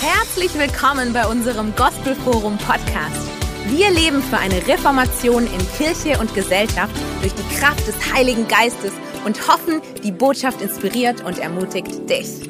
[0.00, 3.26] Herzlich willkommen bei unserem Gospelforum Podcast.
[3.66, 8.92] Wir leben für eine Reformation in Kirche und Gesellschaft durch die Kraft des Heiligen Geistes
[9.24, 12.48] und hoffen, die Botschaft inspiriert und ermutigt dich.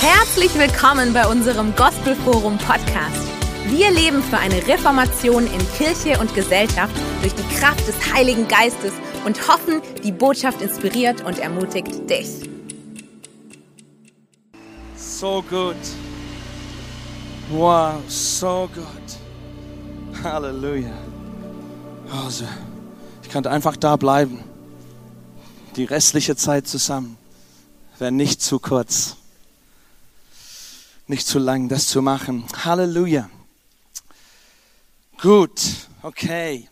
[0.00, 3.26] Herzlich willkommen bei unserem Gospelforum Podcast.
[3.66, 8.92] Wir leben für eine Reformation in Kirche und Gesellschaft durch die Kraft des Heiligen Geistes
[9.28, 12.48] und hoffen, die Botschaft inspiriert und ermutigt dich.
[14.96, 15.76] So gut.
[17.50, 20.24] Wow, so gut.
[20.24, 20.96] Halleluja.
[22.10, 22.46] Also,
[23.22, 24.42] ich könnte einfach da bleiben.
[25.76, 27.18] Die restliche Zeit zusammen
[27.98, 29.16] wäre nicht zu kurz.
[31.06, 32.44] Nicht zu lang, das zu machen.
[32.64, 33.28] Halleluja.
[35.20, 35.60] Gut,
[36.00, 36.70] okay.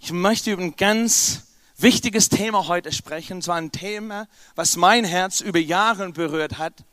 [0.00, 1.42] Ich möchte über ein ganz
[1.76, 3.34] wichtiges Thema heute sprechen.
[3.34, 6.84] Und zwar ein Thema, was mein Herz über Jahre berührt hat,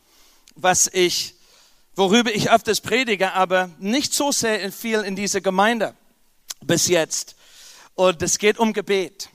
[0.55, 1.35] was ich,
[1.95, 5.95] worüber ich öfters predige, aber nicht so sehr viel in dieser Gemeinde
[6.61, 7.35] bis jetzt.
[7.94, 9.29] Und es geht um Gebet.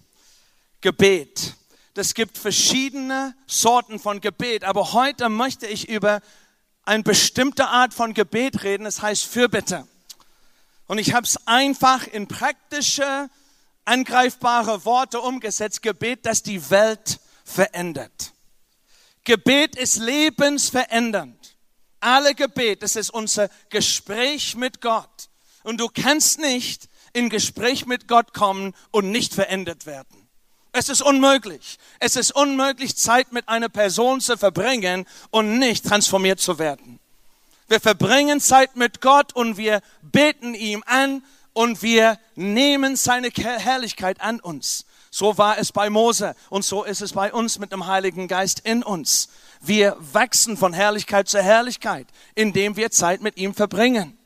[0.81, 1.55] Gebet.
[1.95, 6.23] Es gibt verschiedene Sorten von Gebet, aber heute möchte ich über
[6.85, 9.87] eine bestimmte Art von Gebet reden, das heißt Fürbitte.
[10.87, 13.29] Und ich habe es einfach in praktische,
[13.85, 15.83] angreifbare Worte umgesetzt.
[15.83, 18.33] Gebet, das die Welt verändert.
[19.25, 21.57] Gebet ist lebensverändernd.
[22.01, 25.29] Alle Gebet, das ist unser Gespräch mit Gott.
[25.63, 30.29] Und du kannst nicht in Gespräch mit Gott kommen und nicht verändert werden.
[30.73, 31.79] Es ist unmöglich.
[31.99, 37.01] Es ist unmöglich, Zeit mit einer Person zu verbringen und nicht transformiert zu werden.
[37.69, 41.23] Wir verbringen Zeit mit Gott und wir beten ihm an
[41.61, 44.87] und wir nehmen seine Herrlichkeit an uns.
[45.11, 48.61] So war es bei Mose und so ist es bei uns mit dem Heiligen Geist
[48.61, 49.29] in uns.
[49.61, 54.17] Wir wachsen von Herrlichkeit zu Herrlichkeit, indem wir Zeit mit ihm verbringen.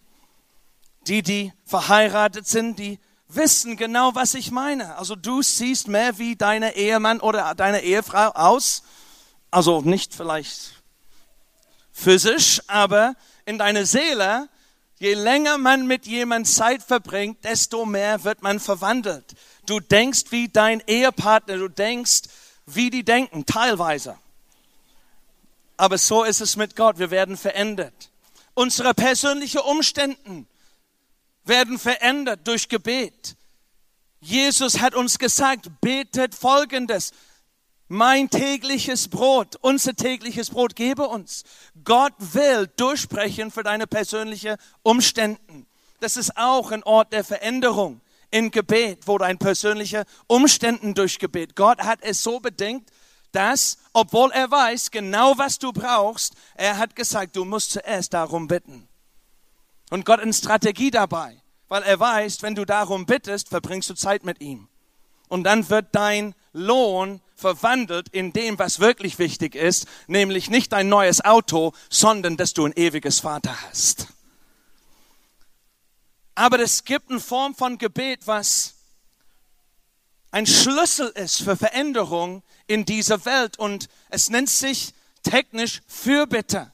[1.09, 4.97] Die, die verheiratet sind, die wissen genau, was ich meine.
[4.97, 8.85] Also du siehst mehr wie deine Ehemann oder deine Ehefrau aus.
[9.51, 10.85] Also nicht vielleicht
[11.91, 14.49] physisch, aber in deiner Seele,
[15.05, 19.35] je länger man mit jemandem Zeit verbringt, desto mehr wird man verwandelt.
[19.67, 22.23] Du denkst wie dein Ehepartner, du denkst,
[22.65, 24.17] wie die denken, teilweise.
[25.77, 28.11] Aber so ist es mit Gott, wir werden verändert.
[28.55, 30.47] Unsere persönlichen Umstände
[31.45, 33.37] werden verändert durch Gebet.
[34.21, 37.13] Jesus hat uns gesagt, betet Folgendes
[37.89, 41.45] mein tägliches Brot, unser tägliches Brot gebe uns.
[41.85, 45.67] Gott will durchsprechen für deine persönlichen Umständen.
[46.01, 48.01] Das ist auch ein Ort der Veränderung
[48.31, 51.55] in Gebet, wo dein persönliche Umständen durch Gebet.
[51.57, 52.91] Gott hat es so bedingt,
[53.33, 58.49] dass, obwohl er weiß genau, was du brauchst, er hat gesagt, du musst zuerst darum
[58.49, 58.89] bitten.
[59.91, 64.25] Und Gott eine Strategie dabei, weil er weiß, wenn du darum bittest, verbringst du Zeit
[64.25, 64.69] mit ihm.
[65.29, 70.89] Und dann wird dein Lohn verwandelt in dem, was wirklich wichtig ist, nämlich nicht dein
[70.89, 74.07] neues Auto, sondern dass du ein ewiges Vater hast.
[76.35, 78.77] Aber es gibt eine Form von Gebet, was
[80.31, 86.73] ein Schlüssel ist für Veränderung in dieser Welt und es nennt sich technisch Fürbitte.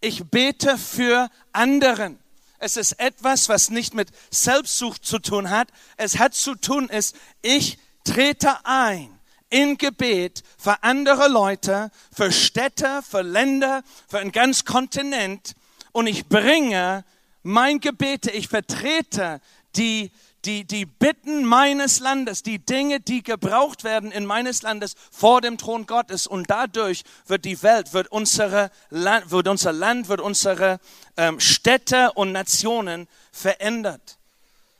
[0.00, 2.18] Ich bete für anderen.
[2.58, 5.68] Es ist etwas, was nicht mit Selbstsucht zu tun hat.
[5.98, 9.15] Es hat zu tun ist, ich trete ein
[9.50, 15.54] in Gebet für andere Leute, für Städte, für Länder, für einen ganz Kontinent
[15.92, 17.04] und ich bringe
[17.42, 19.40] mein Gebete, ich vertrete
[19.76, 20.10] die,
[20.44, 25.56] die, die Bitten meines Landes, die Dinge, die gebraucht werden in meines Landes vor dem
[25.56, 30.80] Thron Gottes und dadurch wird die Welt, wird, unsere Land, wird unser Land, wird unsere
[31.16, 34.18] ähm, Städte und Nationen verändert.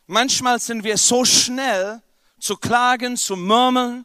[0.06, 2.03] Manchmal sind wir so schnell
[2.38, 4.05] zu klagen, zu murmeln,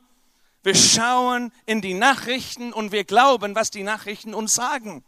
[0.64, 5.04] wir schauen in die Nachrichten und wir glauben, was die Nachrichten uns sagen.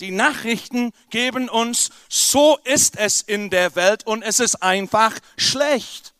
[0.00, 6.12] Die Nachrichten geben uns, so ist es in der Welt und es ist einfach schlecht.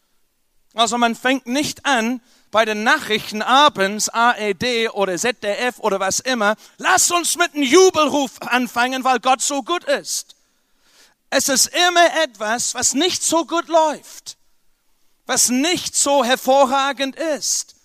[0.74, 2.20] Also man fängt nicht an,
[2.50, 8.40] bei den Nachrichten abends, AED oder ZDF oder was immer, lass uns mit einem Jubelruf
[8.40, 10.36] anfangen, weil Gott so gut ist.
[11.28, 14.38] Es ist immer etwas, was nicht so gut läuft,
[15.26, 17.75] was nicht so hervorragend ist.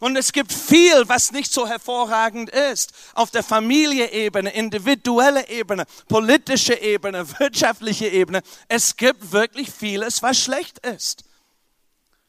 [0.00, 2.92] Und es gibt viel, was nicht so hervorragend ist.
[3.14, 8.42] Auf der Familieebene, individuelle Ebene, politische Ebene, wirtschaftliche Ebene.
[8.66, 11.24] Es gibt wirklich vieles, was schlecht ist.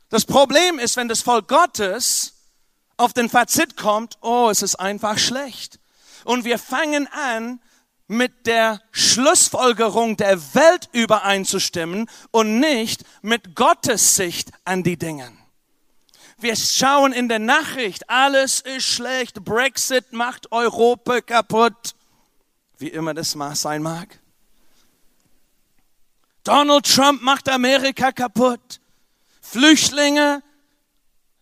[0.09, 2.33] Das Problem ist, wenn das Volk Gottes
[2.97, 5.79] auf den Fazit kommt, oh, es ist einfach schlecht.
[6.25, 7.61] Und wir fangen an,
[8.11, 15.31] mit der Schlussfolgerung der Welt übereinzustimmen und nicht mit Gottes Sicht an die Dinge.
[16.41, 21.93] Wir schauen in der Nachricht, alles ist schlecht, Brexit macht Europa kaputt,
[22.79, 24.19] wie immer das sein mag.
[26.43, 28.79] Donald Trump macht Amerika kaputt.
[29.39, 30.41] Flüchtlinge,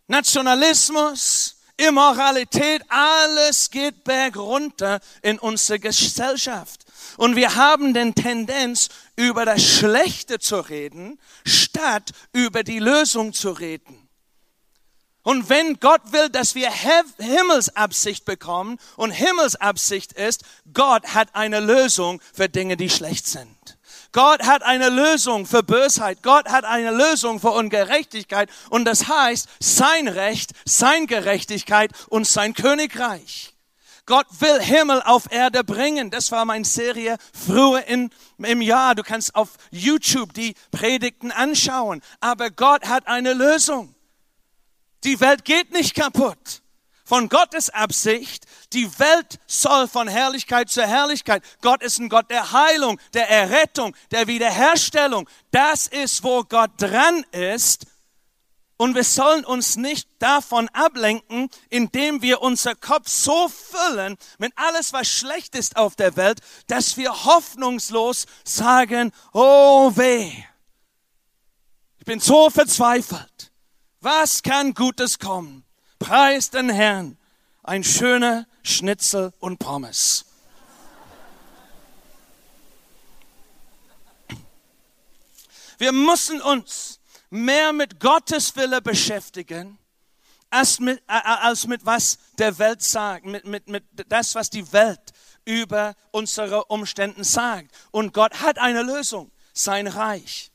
[0.08, 6.86] Nationalismus, Immoralität, alles geht bergunter in unserer Gesellschaft.
[7.16, 13.52] Und wir haben den Tendenz, über das Schlechte zu reden, statt über die Lösung zu
[13.52, 13.99] reden.
[15.30, 20.42] Und wenn Gott will, dass wir Himmelsabsicht bekommen und Himmelsabsicht ist,
[20.74, 23.78] Gott hat eine Lösung für Dinge, die schlecht sind.
[24.12, 26.24] Gott hat eine Lösung für Bösheit.
[26.24, 28.50] Gott hat eine Lösung für Ungerechtigkeit.
[28.72, 33.54] Und das heißt, sein Recht, sein Gerechtigkeit und sein Königreich.
[34.08, 36.10] Gott will Himmel auf Erde bringen.
[36.10, 38.10] Das war meine Serie früher in,
[38.40, 38.96] im Jahr.
[38.96, 42.02] Du kannst auf YouTube die Predigten anschauen.
[42.20, 43.94] Aber Gott hat eine Lösung.
[45.04, 46.62] Die Welt geht nicht kaputt
[47.10, 48.46] von Gottes Absicht.
[48.72, 51.44] Die Welt soll von Herrlichkeit zu Herrlichkeit.
[51.62, 55.28] Gott ist ein Gott der Heilung, der Errettung, der Wiederherstellung.
[55.50, 57.88] Das ist, wo Gott dran ist.
[58.78, 64.94] Und wir sollen uns nicht davon ablenken, indem wir unser Kopf so füllen mit alles,
[64.94, 70.32] was schlecht ist auf der Welt, dass wir hoffnungslos sagen, oh weh,
[71.98, 73.49] ich bin so verzweifelt.
[74.02, 75.66] Was kann Gutes kommen?
[76.00, 77.18] Preis den Herrn.
[77.64, 80.26] Ein schöner Schnitzel und Pommes.
[85.78, 87.00] Wir müssen uns
[87.30, 89.78] mehr mit Gottes Wille beschäftigen,
[90.50, 94.72] als mit, äh, als mit was der Welt sagt, mit, mit, mit das, was die
[94.74, 95.14] Welt
[95.46, 97.72] über unsere Umstände sagt.
[97.92, 100.52] Und Gott hat eine Lösung, sein Reich.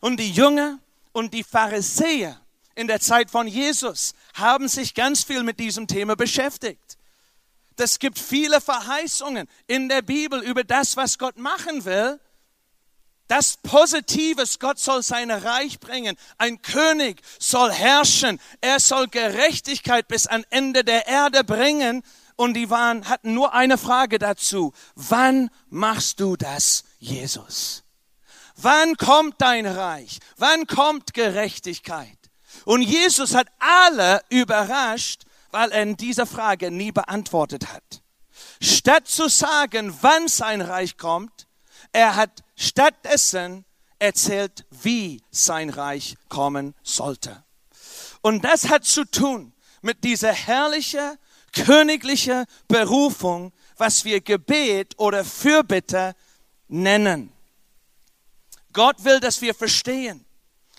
[0.00, 0.78] Und die Jünger
[1.12, 2.40] und die Pharisäer
[2.74, 6.96] in der Zeit von Jesus haben sich ganz viel mit diesem Thema beschäftigt.
[7.76, 12.20] Es gibt viele Verheißungen in der Bibel über das, was Gott machen will.
[13.26, 16.16] Das Positives, Gott soll sein Reich bringen.
[16.36, 18.40] Ein König soll herrschen.
[18.60, 22.02] Er soll Gerechtigkeit bis an Ende der Erde bringen.
[22.36, 24.72] Und die waren, hatten nur eine Frage dazu.
[24.94, 27.84] Wann machst du das, Jesus?
[28.62, 30.18] Wann kommt dein Reich?
[30.36, 32.18] Wann kommt Gerechtigkeit?
[32.64, 38.02] Und Jesus hat alle überrascht, weil er in dieser Frage nie beantwortet hat.
[38.60, 41.46] Statt zu sagen, wann sein Reich kommt,
[41.92, 43.64] er hat stattdessen
[43.98, 47.42] erzählt, wie sein Reich kommen sollte.
[48.22, 49.52] Und das hat zu tun
[49.82, 51.16] mit dieser herrlichen,
[51.52, 56.14] königlichen Berufung, was wir Gebet oder Fürbitte
[56.68, 57.32] nennen.
[58.72, 60.24] Gott will, dass wir verstehen,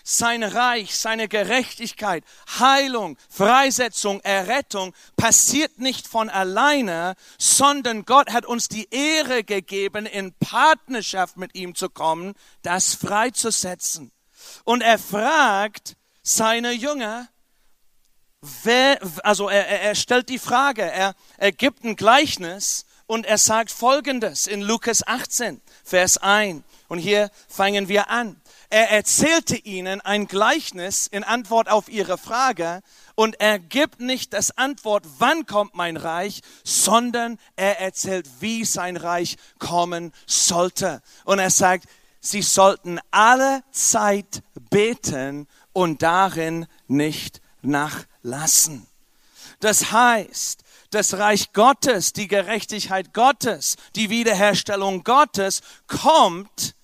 [0.04, 2.24] sein Reich, seine Gerechtigkeit,
[2.60, 10.34] Heilung, Freisetzung, Errettung passiert nicht von alleine, sondern Gott hat uns die Ehre gegeben, in
[10.34, 12.34] Partnerschaft mit ihm zu kommen,
[12.64, 14.12] das freizusetzen.
[14.64, 17.28] Und er fragt seine Jünger,
[18.64, 23.72] wer, also er, er stellt die Frage, er, er gibt ein Gleichnis und er sagt
[23.72, 26.64] Folgendes in Lukas 18, Vers 1.
[26.88, 28.40] Und hier fangen wir an.
[28.70, 32.82] Er erzählte ihnen ein Gleichnis in Antwort auf ihre Frage
[33.16, 38.96] und er gibt nicht das Antwort, wann kommt mein Reich, sondern er erzählt, wie sein
[38.96, 41.02] Reich kommen sollte.
[41.26, 41.90] Und er sagt,
[42.22, 48.88] sie sollten alle Zeit beten und darin nicht nachlassen.
[49.60, 50.61] Das heißt,
[50.92, 56.76] das Reich Gottes, die Gerechtigkeit Gottes, die Wiederherstellung Gottes kommt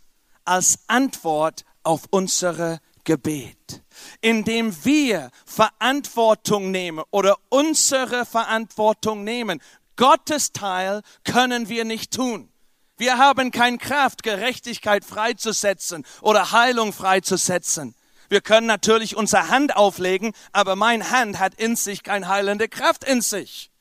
[0.45, 3.83] als Antwort auf unsere Gebet,
[4.21, 9.61] indem wir Verantwortung nehmen oder unsere Verantwortung nehmen.
[9.95, 12.49] Gottes Teil können wir nicht tun.
[12.97, 17.95] Wir haben keine Kraft, Gerechtigkeit freizusetzen oder Heilung freizusetzen.
[18.29, 23.03] Wir können natürlich unsere Hand auflegen, aber mein Hand hat in sich keine heilende Kraft
[23.03, 23.71] in sich.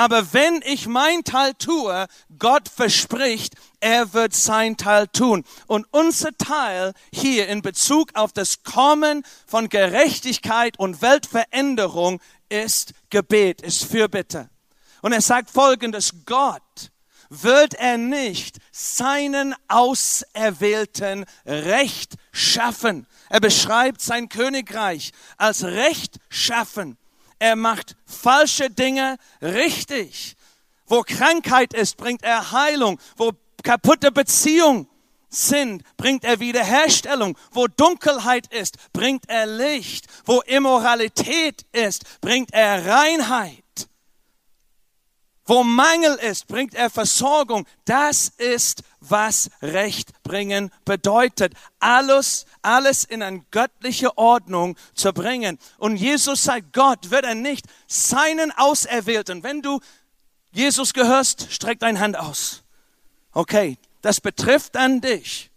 [0.00, 2.06] Aber wenn ich mein Teil tue,
[2.38, 5.44] Gott verspricht, er wird sein Teil tun.
[5.66, 13.60] Und unser Teil hier in Bezug auf das Kommen von Gerechtigkeit und Weltveränderung ist Gebet,
[13.60, 14.48] ist Fürbitte.
[15.02, 16.62] Und er sagt folgendes, Gott
[17.28, 23.06] wird er nicht seinen Auserwählten Recht schaffen.
[23.28, 26.96] Er beschreibt sein Königreich als Recht schaffen
[27.40, 30.36] Er macht falsche Dinge richtig.
[30.86, 33.00] Wo Krankheit ist, bringt er Heilung.
[33.16, 33.32] Wo
[33.62, 34.86] kaputte Beziehung
[35.30, 37.38] sind, bringt er Wiederherstellung.
[37.50, 40.06] Wo Dunkelheit ist, bringt er Licht.
[40.26, 43.64] Wo Immoralität ist, bringt er Reinheit.
[45.50, 47.66] Wo Mangel ist, bringt er Versorgung.
[47.84, 51.54] Das ist, was Recht bringen bedeutet.
[51.80, 55.58] Alles, alles in eine göttliche Ordnung zu bringen.
[55.78, 59.42] Und Jesus sagt, Gott wird er nicht seinen Auserwählten.
[59.42, 59.80] Wenn du
[60.52, 62.62] Jesus gehörst, streck deine Hand aus.
[63.32, 65.50] Okay, das betrifft dann dich.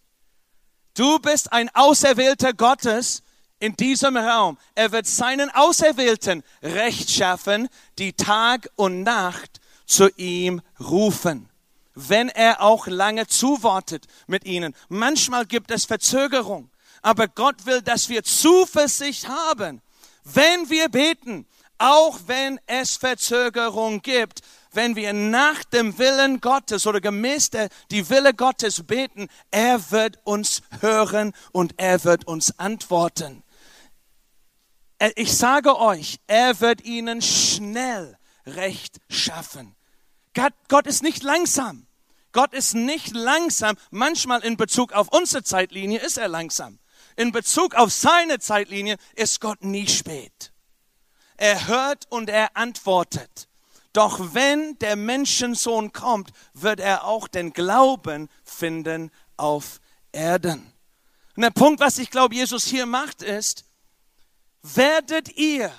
[0.96, 3.22] Du bist ein Auserwählter Gottes
[3.60, 4.58] in diesem Raum.
[4.74, 7.70] Er wird seinen Auserwählten Recht schaffen,
[8.00, 11.50] die Tag und Nacht zu ihm rufen,
[11.96, 14.74] wenn er auch lange zuwartet mit ihnen.
[14.90, 16.70] Manchmal gibt es Verzögerung,
[17.02, 19.82] aber Gott will, dass wir Zuversicht haben,
[20.24, 21.46] wenn wir beten,
[21.78, 28.10] auch wenn es Verzögerung gibt, wenn wir nach dem Willen Gottes oder gemäß der die
[28.10, 33.44] Wille Gottes beten, er wird uns hören und er wird uns antworten.
[35.16, 39.76] Ich sage euch, er wird ihnen schnell Recht schaffen.
[40.34, 41.88] Gott, Gott ist nicht langsam.
[42.32, 43.78] Gott ist nicht langsam.
[43.92, 46.80] Manchmal in Bezug auf unsere Zeitlinie ist er langsam.
[47.16, 50.52] In Bezug auf seine Zeitlinie ist Gott nie spät.
[51.38, 53.48] Er hört und er antwortet.
[53.94, 59.80] Doch wenn der Menschensohn kommt, wird er auch den Glauben finden auf
[60.12, 60.74] Erden.
[61.36, 63.66] Und der Punkt, was ich glaube, Jesus hier macht, ist,
[64.64, 65.72] werdet ihr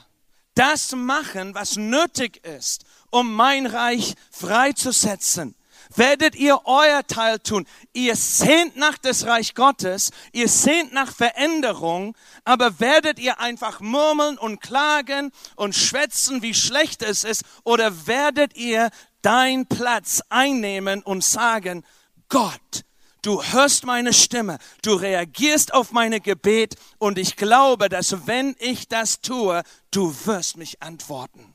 [0.54, 5.54] das machen, was nötig ist, um mein Reich freizusetzen.
[5.94, 7.66] Werdet ihr euer Teil tun.
[7.92, 14.38] Ihr sehnt nach des Reich Gottes, ihr sehnt nach Veränderung, aber werdet ihr einfach murmeln
[14.38, 18.90] und klagen und schwätzen, wie schlecht es ist, oder werdet ihr
[19.22, 21.84] dein Platz einnehmen und sagen,
[22.28, 22.84] Gott,
[23.24, 28.88] du hörst meine Stimme, du reagierst auf meine Gebet und ich glaube, dass wenn ich
[28.88, 31.54] das tue, du wirst mich antworten.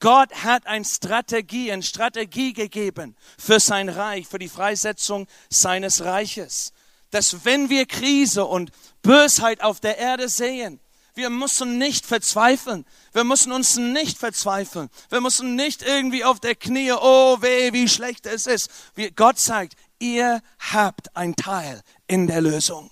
[0.00, 6.72] Gott hat eine Strategie, eine Strategie gegeben für sein Reich, für die Freisetzung seines Reiches.
[7.10, 8.70] Dass wenn wir Krise und
[9.02, 10.80] Bösheit auf der Erde sehen,
[11.14, 12.86] wir müssen nicht verzweifeln.
[13.12, 14.88] Wir müssen uns nicht verzweifeln.
[15.10, 18.70] Wir müssen nicht irgendwie auf der Knie, oh weh, wie schlecht es ist.
[18.94, 22.90] Wie Gott sagt, ihr habt ein Teil in der Lösung.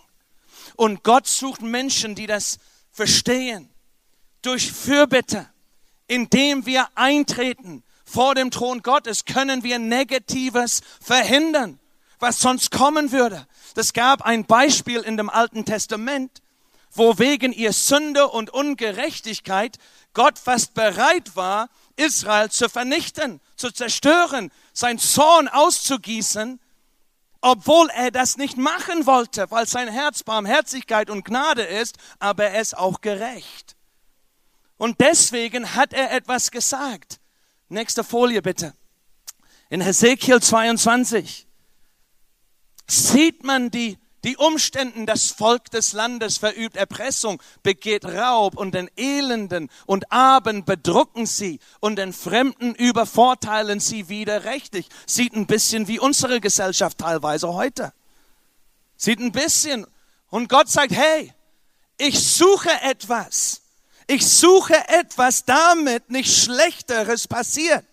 [0.76, 2.58] Und Gott sucht Menschen, die das
[2.92, 3.68] verstehen.
[4.42, 5.46] Durch Fürbitte,
[6.06, 11.78] indem wir eintreten vor dem Thron Gottes, können wir Negatives verhindern,
[12.18, 13.46] was sonst kommen würde.
[13.74, 16.42] Es gab ein Beispiel in dem Alten Testament,
[16.92, 19.78] wo wegen ihr Sünde und Ungerechtigkeit
[20.12, 26.60] Gott fast bereit war, Israel zu vernichten, zu zerstören, sein Zorn auszugießen,
[27.40, 32.60] obwohl er das nicht machen wollte, weil sein Herz Barmherzigkeit und Gnade ist, aber er
[32.60, 33.76] ist auch gerecht.
[34.76, 37.20] Und deswegen hat er etwas gesagt.
[37.68, 38.74] Nächste Folie bitte.
[39.68, 41.46] In Hesekiel 22
[42.86, 48.90] sieht man die die Umständen, das Volk des Landes verübt Erpressung, begeht Raub und den
[48.96, 54.88] Elenden und Armen bedrucken sie und den Fremden übervorteilen sie widerrechtlich.
[55.06, 57.92] Sieht ein bisschen wie unsere Gesellschaft teilweise heute.
[58.96, 59.86] Sieht ein bisschen.
[60.28, 61.32] Und Gott sagt, hey,
[61.96, 63.62] ich suche etwas.
[64.06, 67.84] Ich suche etwas, damit nicht Schlechteres passiert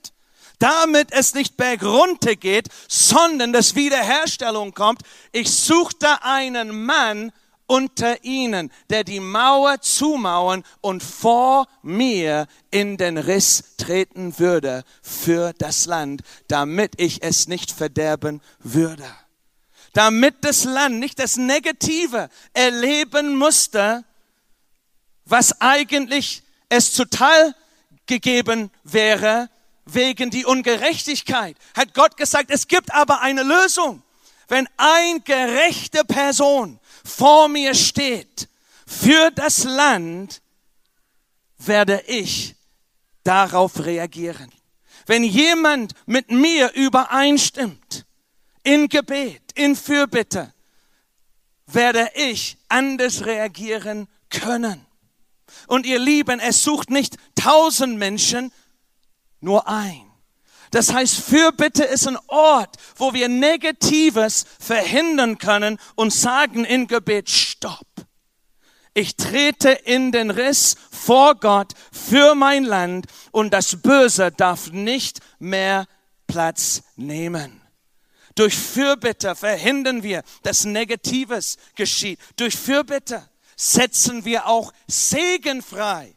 [0.60, 5.02] damit es nicht bergunter geht, sondern dass Wiederherstellung kommt.
[5.32, 7.32] Ich suchte einen Mann
[7.68, 15.54] unter ihnen, der die Mauer zumauern und vor mir in den Riss treten würde für
[15.54, 19.06] das Land, damit ich es nicht verderben würde.
[19.94, 24.06] Damit das Land nicht das Negative erleben musste,
[25.26, 27.54] was eigentlich es zuteil
[28.06, 29.50] gegeben wäre,
[29.88, 31.58] wegen die Ungerechtigkeit.
[31.75, 34.03] Hat Gott gesagt, es gibt aber eine Lösung.
[34.48, 38.48] Wenn ein gerechte Person vor mir steht
[38.86, 40.41] für das Land,
[41.58, 42.56] werde ich
[43.24, 44.51] darauf reagieren.
[45.06, 48.06] Wenn jemand mit mir übereinstimmt,
[48.63, 50.53] in Gebet, in Fürbitte,
[51.67, 54.86] werde ich anders reagieren können.
[55.67, 58.51] Und ihr Lieben, es sucht nicht tausend Menschen,
[59.39, 60.03] nur ein.
[60.72, 67.29] Das heißt, Fürbitte ist ein Ort, wo wir Negatives verhindern können und sagen in Gebet,
[67.29, 67.88] stopp.
[68.94, 75.20] Ich trete in den Riss vor Gott für mein Land und das Böse darf nicht
[75.39, 75.86] mehr
[76.25, 77.62] Platz nehmen.
[78.34, 82.20] Durch Fürbitte verhindern wir, dass Negatives geschieht.
[82.36, 86.15] Durch Fürbitte setzen wir auch Segen frei.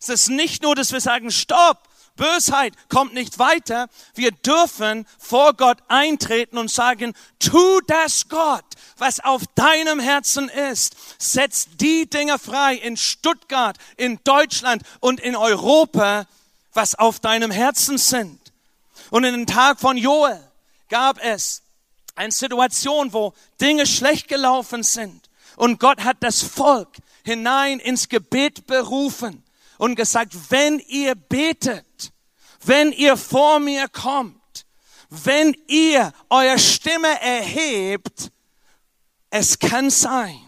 [0.00, 1.89] Es ist nicht nur, dass wir sagen, stopp,
[2.20, 3.88] Bösheit kommt nicht weiter.
[4.14, 8.64] Wir dürfen vor Gott eintreten und sagen, tu das Gott,
[8.98, 10.94] was auf deinem Herzen ist.
[11.18, 16.26] Setz die Dinge frei in Stuttgart, in Deutschland und in Europa,
[16.74, 18.38] was auf deinem Herzen sind.
[19.08, 20.46] Und in den Tag von Joel
[20.90, 21.62] gab es
[22.16, 25.30] eine Situation, wo Dinge schlecht gelaufen sind.
[25.56, 26.90] Und Gott hat das Volk
[27.24, 29.42] hinein ins Gebet berufen
[29.80, 32.12] und gesagt, wenn ihr betet,
[32.62, 34.66] wenn ihr vor mir kommt,
[35.08, 38.30] wenn ihr eure Stimme erhebt,
[39.30, 40.38] es kann sein,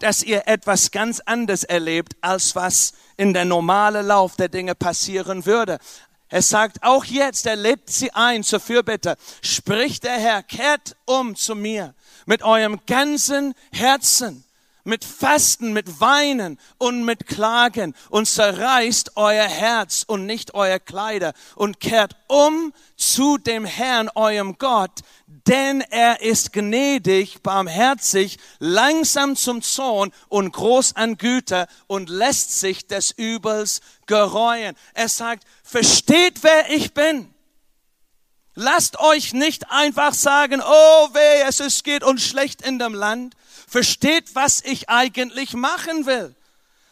[0.00, 5.46] dass ihr etwas ganz anderes erlebt, als was in der normale Lauf der Dinge passieren
[5.46, 5.78] würde.
[6.28, 9.16] Er sagt, auch jetzt, er lädt sie ein zur Fürbitte.
[9.42, 11.94] Spricht der Herr, kehrt um zu mir
[12.26, 14.44] mit eurem ganzen Herzen
[14.84, 21.32] mit Fasten, mit Weinen und mit Klagen und zerreißt euer Herz und nicht euer Kleider
[21.54, 25.00] und kehrt um zu dem Herrn, eurem Gott,
[25.46, 32.86] denn er ist gnädig, barmherzig, langsam zum Zorn und groß an Güter und lässt sich
[32.86, 34.76] des Übels gereuen.
[34.94, 37.32] Er sagt, versteht, wer ich bin.
[38.54, 43.34] Lasst euch nicht einfach sagen, oh weh, es geht uns schlecht in dem Land.
[43.72, 46.36] Versteht, was ich eigentlich machen will.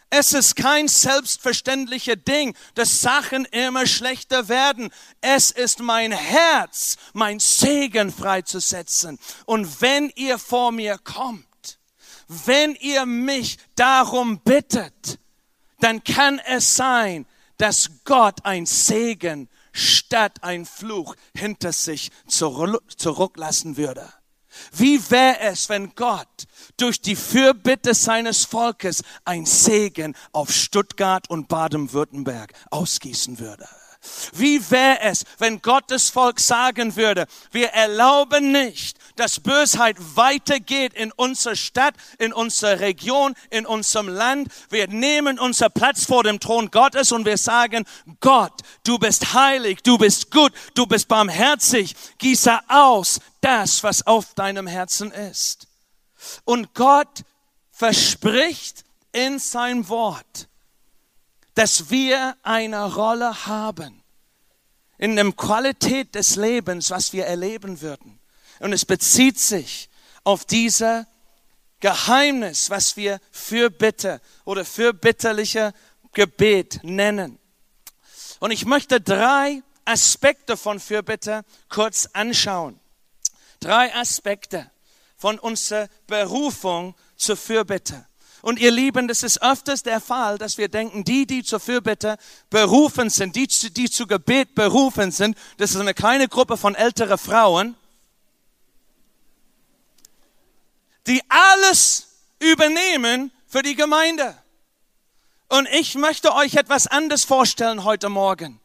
[0.09, 4.91] Es ist kein selbstverständliches Ding, dass Sachen immer schlechter werden.
[5.21, 9.19] Es ist mein Herz, mein Segen freizusetzen.
[9.45, 11.79] Und wenn ihr vor mir kommt,
[12.29, 15.19] wenn ihr mich darum bittet,
[15.81, 17.27] dann kann es sein,
[17.59, 24.11] dass Gott ein Segen statt ein Fluch hinter sich zurücklassen würde.
[24.73, 26.47] Wie wäre es, wenn Gott
[26.77, 33.69] durch die Fürbitte seines Volkes ein Segen auf Stuttgart und Baden-Württemberg ausgießen würde?
[34.33, 41.13] Wie wäre es, wenn Gottes Volk sagen würde, wir erlauben nicht, dass Bösheit weitergeht in
[41.13, 44.49] unserer Stadt, in unserer Region, in unserem Land.
[44.71, 47.85] Wir nehmen unser Platz vor dem Thron Gottes und wir sagen,
[48.21, 51.95] Gott, du bist heilig, du bist gut, du bist barmherzig.
[52.19, 55.67] Gieße aus das, was auf deinem Herzen ist.
[56.45, 57.25] Und Gott
[57.71, 60.49] verspricht in sein Wort,
[61.55, 64.01] dass wir eine Rolle haben
[65.01, 68.20] in der Qualität des Lebens, was wir erleben würden.
[68.61, 69.89] Und es bezieht sich
[70.23, 71.07] auf dieser
[71.81, 75.73] Geheimnis, was wir für Bitte oder für bitterliche
[76.13, 77.39] Gebet nennen.
[78.39, 82.79] Und ich möchte drei Aspekte von Fürbitte kurz anschauen.
[83.61, 84.71] Drei Aspekte
[85.17, 88.07] von unserer Berufung zur Fürbitte.
[88.43, 92.17] Und ihr Lieben, das ist öfters der Fall, dass wir denken, die, die zur Fürbitte
[92.49, 97.19] berufen sind, die, die zu Gebet berufen sind, das ist eine kleine Gruppe von älteren
[97.19, 97.77] Frauen,
[101.07, 102.09] die alles
[102.39, 104.37] übernehmen für die Gemeinde.
[105.49, 108.61] Und ich möchte euch etwas anderes vorstellen heute Morgen,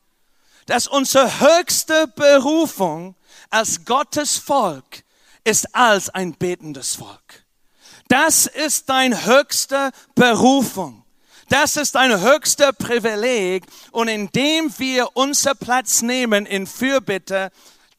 [0.67, 3.15] dass unsere höchste Berufung
[3.49, 5.03] als Gottes Volk
[5.43, 7.45] ist als ein betendes Volk.
[8.07, 11.03] Das ist dein höchste Berufung.
[11.49, 13.65] Das ist ein höchster Privileg.
[13.91, 17.51] Und indem wir unser Platz nehmen in Fürbitte,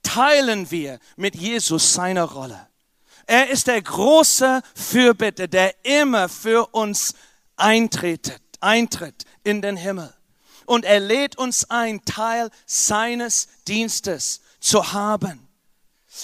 [0.03, 2.69] teilen wir mit Jesus seine Rolle.
[3.27, 7.15] Er ist der große Fürbitte, der immer für uns
[7.57, 10.15] eintritt, eintritt in den Himmel.
[10.65, 15.49] Und er lädt uns ein, Teil seines Dienstes zu haben.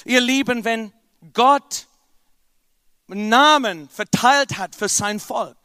[0.04, 0.92] Ihr Lieben, wenn
[1.32, 1.86] Gott
[3.08, 5.56] Namen verteilt hat für sein Volk.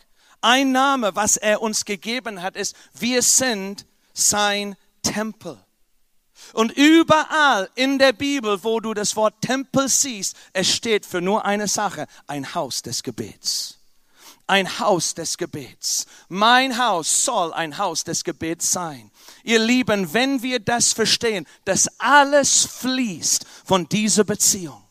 [0.42, 5.58] Ein Name, was er uns gegeben hat, ist, wir sind sein Tempel.
[6.54, 11.46] Und überall in der Bibel, wo du das Wort Tempel siehst, es steht für nur
[11.46, 13.80] eine Sache, ein Haus des Gebets.
[14.48, 16.06] Ein Haus des Gebets.
[16.30, 19.12] Mein Haus soll ein Haus des Gebets sein.
[19.44, 24.88] Ihr Lieben, wenn wir das verstehen, dass alles fließt von dieser Beziehung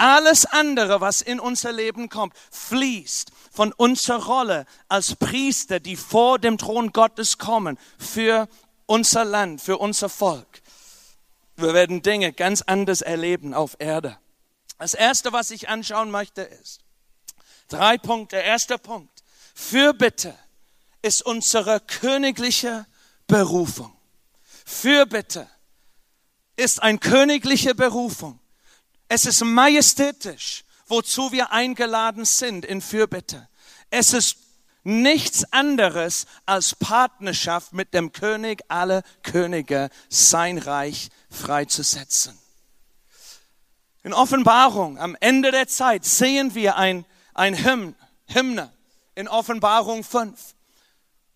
[0.00, 6.38] alles andere, was in unser Leben kommt, fließt von unserer Rolle als Priester, die vor
[6.38, 8.48] dem Thron Gottes kommen, für
[8.86, 10.59] unser Land, für unser Volk.
[11.60, 14.18] Wir werden Dinge ganz anders erleben auf Erde.
[14.78, 16.80] Das erste, was ich anschauen möchte, ist
[17.68, 18.36] drei Punkte.
[18.36, 19.22] Erster Punkt.
[19.54, 20.34] Fürbitte
[21.02, 22.86] ist unsere königliche
[23.26, 23.92] Berufung.
[24.64, 25.48] Fürbitte
[26.56, 28.40] ist eine königliche Berufung.
[29.08, 33.48] Es ist majestätisch, wozu wir eingeladen sind in Fürbitte.
[33.90, 34.36] Es ist
[34.82, 42.38] nichts anderes als Partnerschaft mit dem König aller Könige, sein Reich freizusetzen.
[44.02, 47.94] In Offenbarung, am Ende der Zeit, sehen wir ein, ein Hymn,
[48.26, 48.72] Hymne
[49.14, 50.38] in Offenbarung 5,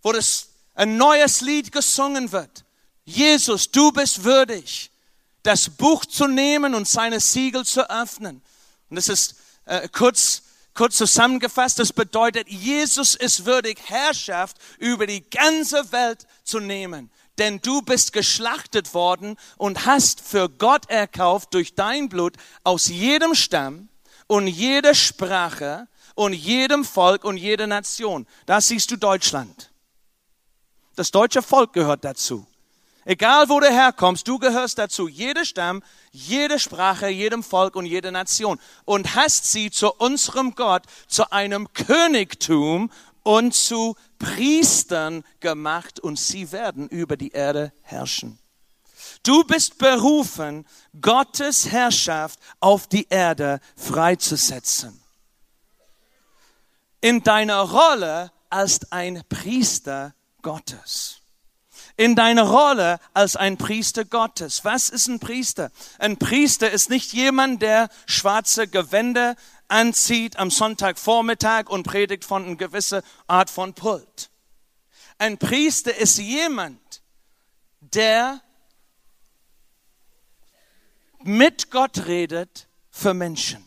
[0.03, 2.65] wo das ein neues Lied gesungen wird.
[3.05, 4.91] Jesus, du bist würdig,
[5.43, 8.41] das Buch zu nehmen und seine Siegel zu öffnen.
[8.89, 10.43] Und das ist äh, kurz,
[10.75, 17.11] kurz zusammengefasst, das bedeutet, Jesus ist würdig, Herrschaft über die ganze Welt zu nehmen.
[17.39, 23.35] Denn du bist geschlachtet worden und hast für Gott erkauft durch dein Blut aus jedem
[23.35, 23.89] Stamm
[24.27, 28.27] und jeder Sprache und jedem Volk und jeder Nation.
[28.47, 29.73] Da siehst du Deutschland.
[30.95, 32.47] Das deutsche Volk gehört dazu.
[33.05, 35.09] Egal wo du herkommst, du gehörst dazu.
[35.09, 38.59] Jeder Stamm, jede Sprache, jedem Volk und jede Nation.
[38.85, 42.91] Und hast sie zu unserem Gott, zu einem Königtum
[43.23, 48.39] und zu Priestern gemacht und sie werden über die Erde herrschen.
[49.23, 50.67] Du bist berufen,
[51.01, 54.99] Gottes Herrschaft auf die Erde freizusetzen.
[57.03, 61.24] In deiner Rolle als ein Priester Gottes
[61.97, 64.65] in deine Rolle als ein Priester Gottes.
[64.65, 65.71] Was ist ein Priester?
[65.99, 69.37] Ein Priester ist nicht jemand, der schwarze Gewänder
[69.69, 74.31] anzieht am Sonntagvormittag und predigt von einer gewissen Art von Pult.
[75.19, 77.03] Ein Priester ist jemand,
[77.81, 78.41] der
[81.23, 83.65] mit Gott redet für Menschen,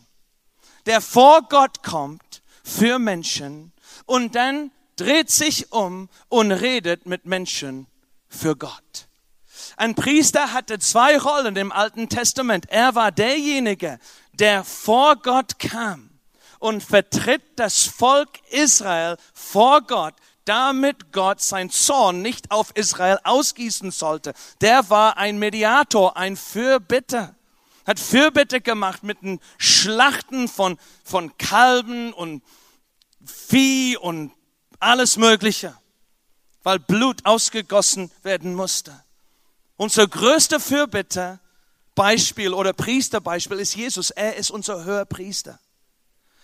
[0.86, 3.72] der vor Gott kommt für Menschen
[4.04, 7.86] und dann dreht sich um und redet mit Menschen
[8.28, 9.08] für Gott.
[9.76, 12.66] Ein Priester hatte zwei Rollen im Alten Testament.
[12.68, 13.98] Er war derjenige,
[14.32, 16.10] der vor Gott kam
[16.58, 20.14] und vertritt das Volk Israel vor Gott,
[20.44, 24.32] damit Gott sein Zorn nicht auf Israel ausgießen sollte.
[24.60, 27.34] Der war ein Mediator, ein Fürbitter.
[27.86, 32.42] Hat Fürbitte gemacht mit den Schlachten von, von Kalben und
[33.24, 34.32] Vieh und
[34.80, 35.76] alles Mögliche
[36.68, 38.92] weil Blut ausgegossen werden musste.
[39.78, 41.40] Unser größter Fürbitter,
[41.94, 44.10] Beispiel oder Priesterbeispiel ist Jesus.
[44.10, 45.58] Er ist unser höherer Priester.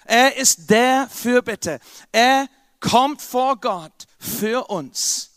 [0.06, 1.78] Er ist der Fürbitter.
[2.10, 2.48] Er
[2.80, 5.30] kommt vor Gott für uns,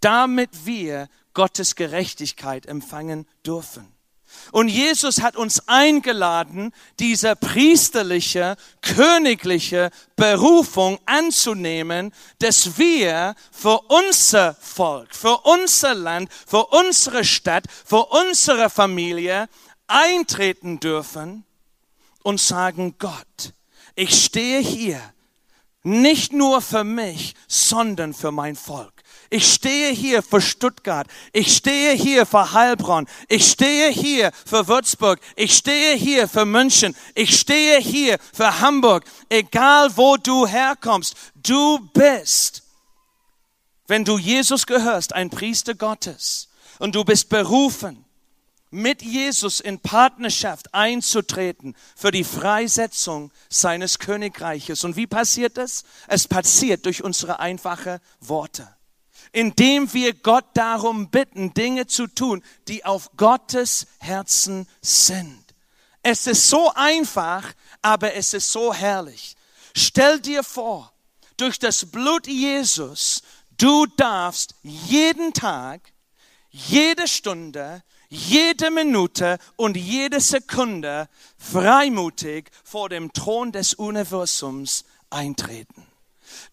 [0.00, 3.93] damit wir Gottes Gerechtigkeit empfangen dürfen.
[4.52, 15.14] Und Jesus hat uns eingeladen, diese priesterliche, königliche Berufung anzunehmen, dass wir für unser Volk,
[15.14, 19.48] für unser Land, für unsere Stadt, für unsere Familie
[19.86, 21.44] eintreten dürfen
[22.22, 23.52] und sagen, Gott,
[23.94, 25.00] ich stehe hier
[25.84, 28.92] nicht nur für mich, sondern für mein Volk.
[29.30, 31.06] Ich stehe hier für Stuttgart.
[31.32, 33.06] Ich stehe hier für Heilbronn.
[33.28, 35.20] Ich stehe hier für Würzburg.
[35.36, 36.94] Ich stehe hier für München.
[37.14, 39.04] Ich stehe hier für Hamburg.
[39.28, 42.62] Egal wo du herkommst, du bist,
[43.86, 46.48] wenn du Jesus gehörst, ein Priester Gottes.
[46.78, 48.03] Und du bist berufen,
[48.74, 54.82] mit Jesus in Partnerschaft einzutreten für die Freisetzung seines Königreiches.
[54.84, 55.84] Und wie passiert das?
[56.08, 58.68] Es passiert durch unsere einfache Worte
[59.32, 65.42] indem wir Gott darum bitten, Dinge zu tun, die auf Gottes Herzen sind.
[66.04, 69.34] Es ist so einfach, aber es ist so herrlich.
[69.74, 70.92] Stell dir vor,
[71.36, 73.22] durch das Blut Jesus,
[73.56, 75.80] du darfst jeden Tag,
[76.50, 77.82] jede Stunde,
[78.14, 85.86] jede Minute und jede Sekunde freimutig vor dem Thron des Universums eintreten.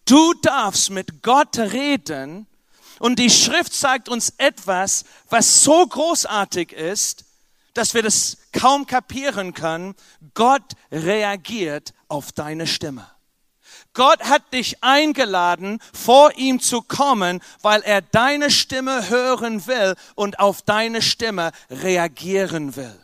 [0.04, 2.46] Du darfst mit Gott reden
[2.98, 7.24] und die Schrift sagt uns etwas, was so großartig ist,
[7.74, 9.94] dass wir das kaum kapieren können.
[10.34, 13.11] Gott reagiert auf deine Stimme.
[13.94, 20.38] Gott hat dich eingeladen, vor ihm zu kommen, weil er deine Stimme hören will und
[20.38, 22.98] auf deine Stimme reagieren will.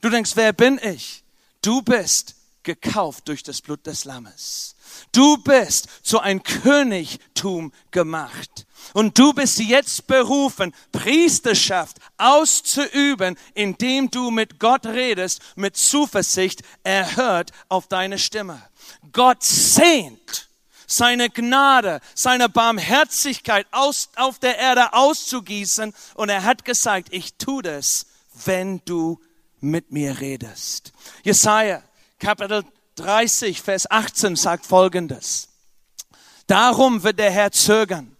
[0.00, 1.24] Du denkst, wer bin ich?
[1.62, 4.73] Du bist gekauft durch das Blut des Lammes.
[5.12, 8.66] Du bist zu ein Königtum gemacht.
[8.92, 16.62] Und du bist jetzt berufen, Priesterschaft auszuüben, indem du mit Gott redest, mit Zuversicht.
[16.82, 18.62] Er hört auf deine Stimme.
[19.12, 20.48] Gott sehnt
[20.86, 25.94] seine Gnade, seine Barmherzigkeit aus, auf der Erde auszugießen.
[26.14, 28.06] Und er hat gesagt, ich tu das,
[28.44, 29.20] wenn du
[29.60, 30.92] mit mir redest.
[31.22, 31.82] Jesaja,
[32.18, 32.64] Kapitel
[32.96, 35.48] 30, Vers 18 sagt Folgendes.
[36.46, 38.14] Darum wird der Herr zögern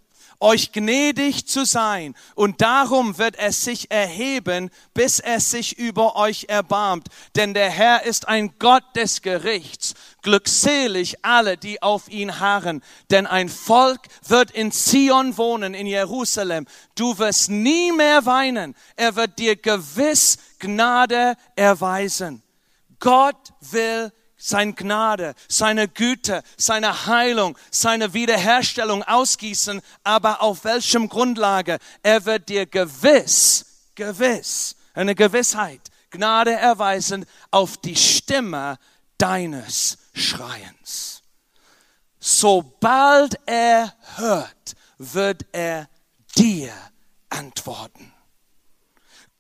[0.45, 2.15] euch gnädig zu sein.
[2.35, 7.09] Und darum wird er sich erheben, bis er sich über euch erbarmt.
[7.35, 9.95] Denn der Herr ist ein Gott des Gerichts.
[10.23, 12.83] Glückselig alle, die auf ihn harren.
[13.11, 16.67] Denn ein Volk wird in Zion wohnen, in Jerusalem.
[16.95, 18.75] Du wirst nie mehr weinen.
[18.97, 22.43] Er wird dir gewiss Gnade erweisen.
[23.01, 24.13] Gott will
[24.45, 31.79] sein Gnade, seine Güte, seine Heilung, seine Wiederherstellung ausgießen, aber auf welchem Grundlage?
[32.03, 35.81] Er wird dir gewiss, gewiss, eine Gewissheit,
[36.11, 38.79] Gnade erweisen auf die Stimme
[39.17, 41.23] deines Schreiens.
[42.21, 45.89] Sobald er hört, wird er
[46.37, 46.73] dir
[47.31, 48.13] antworten.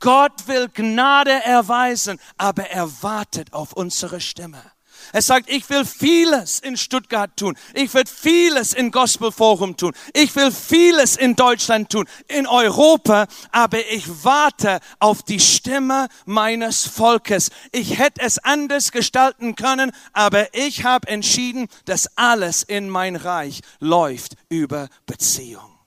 [0.01, 4.74] Gott will Gnade erweisen, aber er wartet auf unsere Stimme.
[5.15, 7.57] Er sagt, ich will vieles in Stuttgart tun.
[7.73, 9.93] Ich will vieles in Gospel Forum tun.
[10.13, 16.89] Ich will vieles in Deutschland tun, in Europa, aber ich warte auf die Stimme meines
[16.89, 17.51] Volkes.
[17.71, 23.61] Ich hätte es anders gestalten können, aber ich habe entschieden, dass alles in mein Reich
[23.79, 25.79] läuft über Beziehung.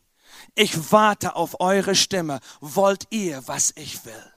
[0.56, 2.40] Ich warte auf eure Stimme.
[2.62, 4.37] Wollt ihr, was ich will?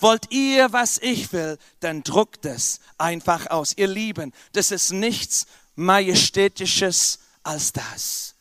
[0.00, 3.74] Wollt ihr, was ich will, dann druckt es einfach aus.
[3.76, 8.34] Ihr Lieben, das ist nichts Majestätisches als das.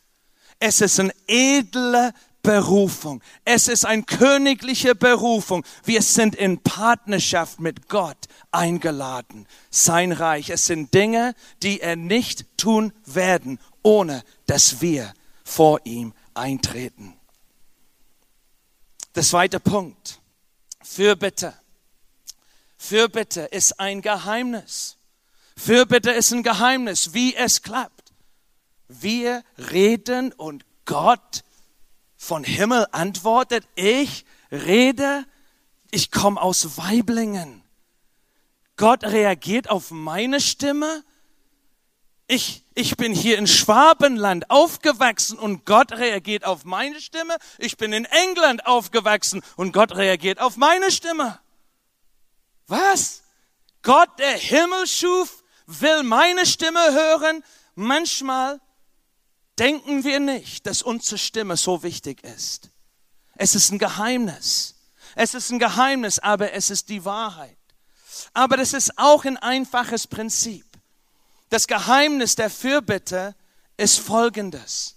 [0.60, 3.22] Es ist eine edle Berufung.
[3.44, 5.66] Es ist eine königliche Berufung.
[5.84, 9.46] Wir sind in Partnerschaft mit Gott eingeladen.
[9.70, 10.50] Sein Reich.
[10.50, 17.14] Es sind Dinge, die er nicht tun werden, ohne dass wir vor ihm eintreten.
[19.16, 20.19] Der zweite Punkt.
[20.92, 21.54] Fürbitte.
[22.76, 24.98] Fürbitte ist ein Geheimnis.
[25.56, 28.12] Fürbitte ist ein Geheimnis, wie es klappt.
[28.88, 31.44] Wir reden und Gott
[32.18, 35.26] von Himmel antwortet, ich rede,
[35.92, 37.64] ich komme aus Weiblingen.
[38.76, 41.04] Gott reagiert auf meine Stimme.
[42.32, 47.36] Ich, ich bin hier in Schwabenland aufgewachsen und Gott reagiert auf meine Stimme.
[47.58, 51.40] Ich bin in England aufgewachsen und Gott reagiert auf meine Stimme.
[52.68, 53.24] Was?
[53.82, 57.44] Gott, der Himmel schuf, will meine Stimme hören?
[57.74, 58.62] Manchmal
[59.58, 62.70] denken wir nicht, dass unsere Stimme so wichtig ist.
[63.38, 64.76] Es ist ein Geheimnis.
[65.16, 67.58] Es ist ein Geheimnis, aber es ist die Wahrheit.
[68.36, 70.69] Aber das ist auch ein einfaches Prinzip.
[71.50, 73.36] Das Geheimnis der Fürbitte
[73.78, 74.96] ist folgendes.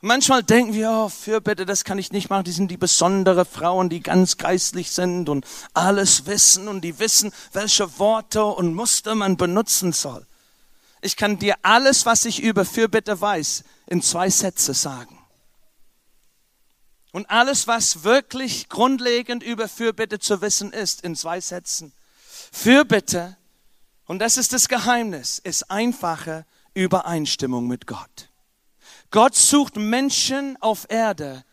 [0.00, 2.44] Manchmal denken wir, oh, Fürbitte, das kann ich nicht machen.
[2.44, 7.32] Die sind die besondere Frauen, die ganz geistlich sind und alles wissen und die wissen,
[7.54, 10.26] welche Worte und Muster man benutzen soll.
[11.00, 15.18] Ich kann dir alles, was ich über Fürbitte weiß, in zwei Sätze sagen.
[17.12, 21.94] Und alles, was wirklich grundlegend über Fürbitte zu wissen ist, in zwei Sätzen.
[22.52, 23.38] Fürbitte
[24.06, 28.30] und das ist das Geheimnis, ist einfache Übereinstimmung mit Gott.
[29.10, 31.44] Gott sucht Menschen auf Erde,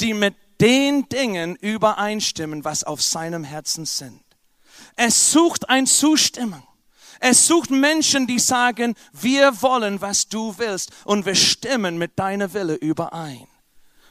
[0.00, 4.22] die mit den Dingen übereinstimmen, was auf seinem Herzen sind.
[4.96, 6.62] Es sucht ein Zustimmung.
[7.20, 12.52] Es sucht Menschen, die sagen, wir wollen, was du willst und wir stimmen mit deiner
[12.52, 13.46] Wille überein.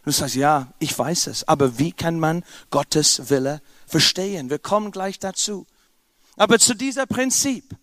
[0.03, 4.49] Du sagst, ja, ich weiß es, aber wie kann man Gottes Wille verstehen?
[4.49, 5.67] Wir kommen gleich dazu.
[6.37, 7.75] Aber zu dieser Prinzip.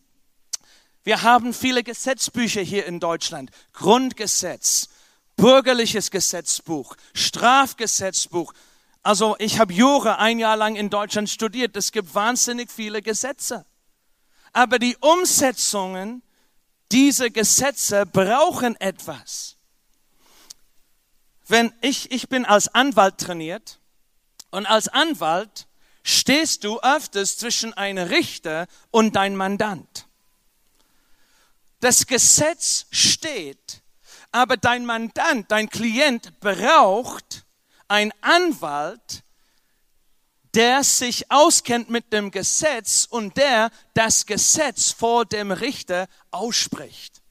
[1.08, 3.50] Wir haben viele Gesetzbücher hier in Deutschland.
[3.72, 4.90] Grundgesetz,
[5.36, 8.52] bürgerliches Gesetzbuch, Strafgesetzbuch.
[9.02, 11.74] Also ich habe Jura ein Jahr lang in Deutschland studiert.
[11.78, 13.64] Es gibt wahnsinnig viele Gesetze.
[14.52, 16.22] Aber die Umsetzungen
[16.92, 19.56] dieser Gesetze brauchen etwas.
[21.46, 23.80] Wenn ich, ich bin als Anwalt trainiert
[24.50, 25.68] und als Anwalt
[26.02, 30.07] stehst du öfters zwischen einem Richter und dein Mandant.
[31.80, 33.82] Das Gesetz steht,
[34.32, 37.44] aber dein Mandant, dein Klient braucht
[37.86, 39.22] einen Anwalt,
[40.54, 47.22] der sich auskennt mit dem Gesetz und der das Gesetz vor dem Richter ausspricht.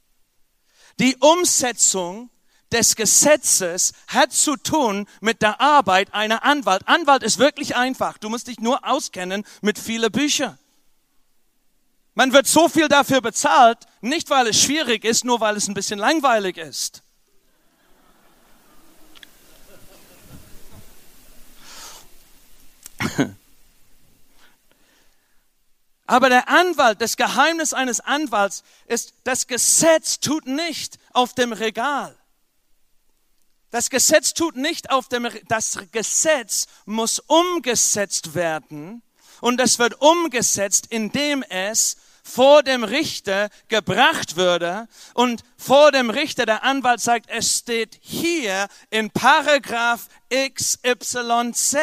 [0.98, 2.30] Die Umsetzung
[2.72, 6.86] des Gesetzes hat zu tun mit der Arbeit einer Anwalt.
[6.86, 8.18] Anwalt ist wirklich einfach.
[8.18, 10.58] Du musst dich nur auskennen mit vielen Büchern.
[12.18, 15.74] Man wird so viel dafür bezahlt, nicht weil es schwierig ist, nur weil es ein
[15.74, 17.04] bisschen langweilig ist.
[26.06, 32.16] Aber der Anwalt, das Geheimnis eines Anwalts ist, das Gesetz tut nicht auf dem Regal.
[33.70, 39.04] Das Gesetz tut nicht auf dem, das Gesetz muss umgesetzt werden
[39.40, 41.96] und es wird umgesetzt, indem es
[42.28, 48.68] vor dem Richter gebracht würde und vor dem Richter der Anwalt sagt, es steht hier
[48.90, 51.76] in Paragraph XYZ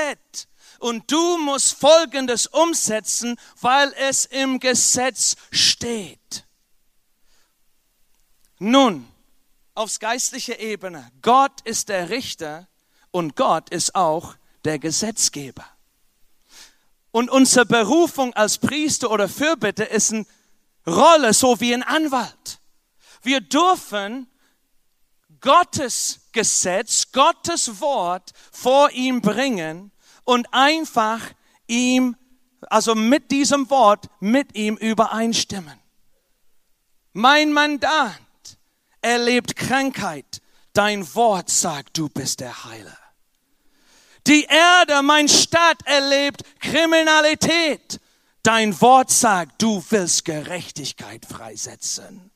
[0.79, 6.45] und du musst Folgendes umsetzen, weil es im Gesetz steht.
[8.59, 9.07] Nun,
[9.73, 12.67] aufs geistliche Ebene, Gott ist der Richter
[13.11, 15.65] und Gott ist auch der Gesetzgeber.
[17.15, 20.25] Und unsere Berufung als Priester oder Fürbitte ist eine
[20.85, 22.59] Rolle so wie ein Anwalt.
[23.21, 24.27] Wir dürfen
[25.39, 29.93] Gottes Gesetz, Gottes Wort vor ihm bringen
[30.25, 31.21] und einfach
[31.67, 32.17] ihm,
[32.63, 35.79] also mit diesem Wort, mit ihm übereinstimmen.
[37.13, 38.57] Mein Mandant
[39.01, 40.41] erlebt Krankheit.
[40.73, 43.04] Dein Wort sagt, du bist der Heiler.
[44.27, 47.99] Die Erde, mein Stadt, erlebt Kriminalität.
[48.41, 52.31] Dein Wort sagt, du willst Gerechtigkeit freisetzen.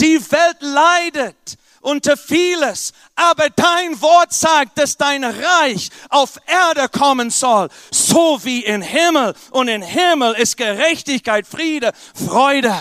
[0.00, 2.92] Die Welt leidet unter vieles.
[3.14, 9.34] Aber dein Wort sagt, dass dein Reich auf Erde kommen soll, so wie in Himmel.
[9.50, 12.74] Und in Himmel ist Gerechtigkeit, Friede, Freude.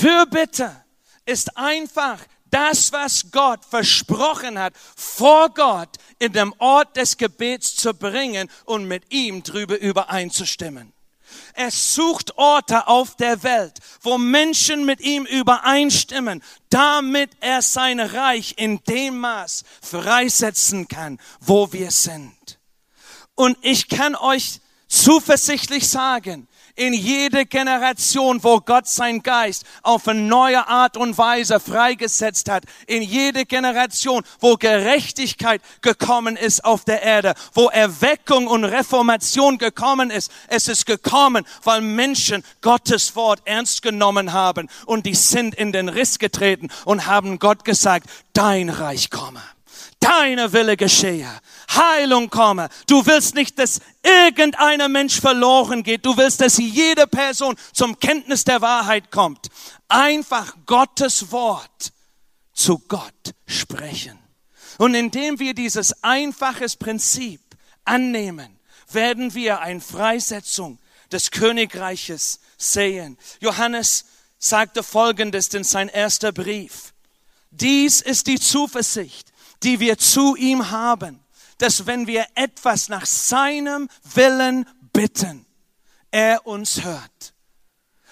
[0.00, 0.84] Fürbitte
[1.26, 7.92] ist einfach das, was Gott versprochen hat, vor Gott in dem Ort des Gebets zu
[7.94, 10.92] bringen und mit ihm drüber übereinzustimmen.
[11.52, 18.54] Er sucht Orte auf der Welt, wo Menschen mit ihm übereinstimmen, damit er sein Reich
[18.56, 22.58] in dem Maß freisetzen kann, wo wir sind.
[23.34, 26.48] Und ich kann euch zuversichtlich sagen,
[26.78, 32.64] in jede Generation, wo Gott sein Geist auf eine neue Art und Weise freigesetzt hat,
[32.86, 40.10] in jede Generation, wo Gerechtigkeit gekommen ist auf der Erde, wo Erweckung und Reformation gekommen
[40.10, 45.72] ist, es ist gekommen, weil Menschen Gottes Wort ernst genommen haben und die sind in
[45.72, 49.42] den Riss getreten und haben Gott gesagt, dein Reich komme
[50.00, 51.28] deine Wille geschehe,
[51.70, 52.68] Heilung komme.
[52.86, 56.04] Du willst nicht, dass irgendeiner Mensch verloren geht.
[56.04, 59.48] Du willst, dass jede Person zum Kenntnis der Wahrheit kommt.
[59.88, 61.92] Einfach Gottes Wort
[62.52, 64.18] zu Gott sprechen.
[64.78, 67.40] Und indem wir dieses einfaches Prinzip
[67.84, 68.58] annehmen,
[68.90, 70.78] werden wir eine Freisetzung
[71.10, 73.18] des Königreiches sehen.
[73.40, 74.04] Johannes
[74.38, 76.94] sagte Folgendes in sein erster Brief.
[77.50, 79.32] Dies ist die Zuversicht,
[79.62, 81.20] die wir zu ihm haben,
[81.58, 85.46] dass wenn wir etwas nach seinem Willen bitten,
[86.10, 87.34] er uns hört.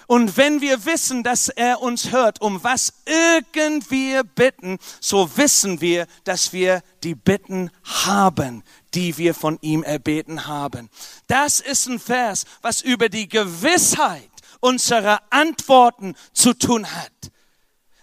[0.08, 5.80] Und wenn wir wissen, dass er uns hört, um was irgend wir bitten, so wissen
[5.80, 8.62] wir, dass wir die Bitten haben,
[8.94, 10.90] die wir von ihm erbeten haben.
[11.26, 14.30] Das ist ein Vers, was über die Gewissheit
[14.60, 17.32] unserer Antworten zu tun hat.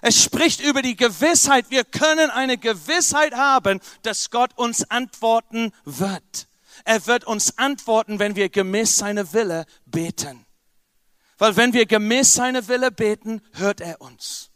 [0.05, 1.67] Es spricht über die Gewissheit.
[1.69, 6.49] Wir können eine Gewissheit haben, dass Gott uns antworten wird.
[6.83, 10.45] Er wird uns antworten, wenn wir gemäß seiner Wille beten.
[11.37, 14.49] Weil wenn wir gemäß seiner Wille beten, hört er uns.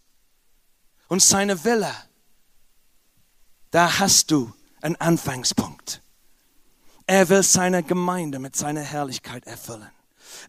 [1.07, 1.95] Und seine Wille,
[3.71, 6.01] da hast du einen Anfangspunkt.
[7.05, 9.96] Er will seine Gemeinde mit seiner Herrlichkeit erfüllen.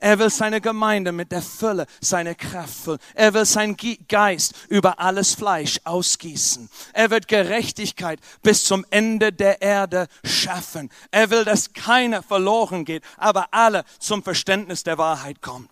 [0.00, 2.98] Er will seine Gemeinde mit der Fülle seiner Kraft füllen.
[3.14, 3.76] Er will seinen
[4.08, 6.68] Geist über alles Fleisch ausgießen.
[6.92, 10.90] Er wird Gerechtigkeit bis zum Ende der Erde schaffen.
[11.10, 15.70] Er will, dass keiner verloren geht, aber alle zum Verständnis der Wahrheit kommt.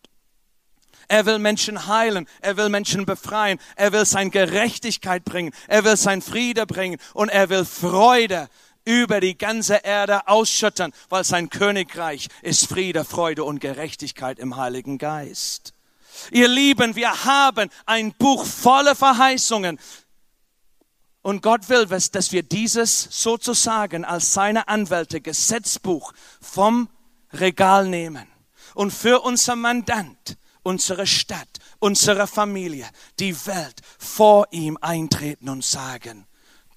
[1.09, 5.97] Er will Menschen heilen, er will Menschen befreien, er will seine Gerechtigkeit bringen, er will
[5.97, 8.49] sein Friede bringen und er will Freude
[8.87, 14.97] über die ganze Erde ausschütten, weil sein Königreich ist Friede, Freude und Gerechtigkeit im Heiligen
[14.97, 15.75] Geist.
[16.31, 19.79] Ihr Lieben, wir haben ein Buch voller Verheißungen.
[21.21, 26.89] Und Gott will, dass wir dieses sozusagen als seine Anwälte Gesetzbuch vom
[27.33, 28.27] Regal nehmen
[28.75, 31.49] und für unser Mandant, unsere Stadt,
[31.81, 36.27] unsere Familie, die Welt vor ihm eintreten und sagen,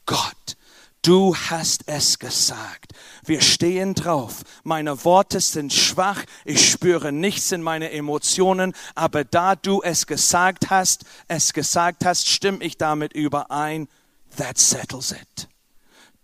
[0.05, 0.57] Gott,
[1.01, 2.91] Du hast es gesagt.
[3.23, 4.43] Wir stehen drauf.
[4.63, 6.23] Meine Worte sind schwach.
[6.43, 8.73] Ich spüre nichts in meine Emotionen.
[8.95, 13.87] Aber da du es gesagt hast, es gesagt hast, stimme ich damit überein.
[14.35, 15.47] That settles it.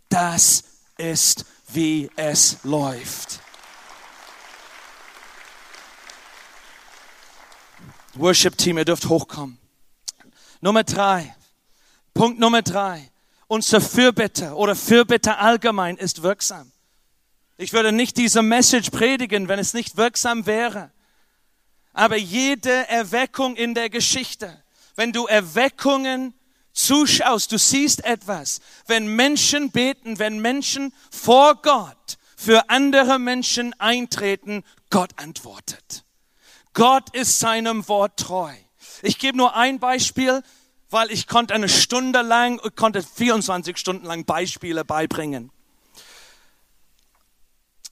[0.10, 0.64] Das
[0.98, 3.40] ist, wie es läuft.
[8.16, 9.58] Worship Team, ihr dürft hochkommen.
[10.62, 11.36] Nummer drei.
[12.14, 13.10] Punkt Nummer drei.
[13.48, 16.72] Unser Fürbitte oder Fürbitte allgemein ist wirksam.
[17.58, 20.92] Ich würde nicht diese Message predigen, wenn es nicht wirksam wäre.
[21.94, 24.64] Aber jede Erweckung in der Geschichte,
[24.96, 26.34] wenn du Erweckungen
[26.74, 28.60] zuschaust, du siehst etwas.
[28.88, 36.04] Wenn Menschen beten, wenn Menschen vor Gott für andere Menschen eintreten, Gott antwortet.
[36.74, 38.54] Gott ist seinem Wort treu.
[39.02, 40.44] Ich gebe nur ein Beispiel
[40.96, 45.52] weil ich konnte eine Stunde lang, konnte 24 Stunden lang Beispiele beibringen.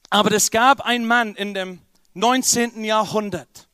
[0.08, 1.80] Aber es gab einen Mann in dem
[2.14, 2.82] 19.
[2.82, 3.68] Jahrhundert.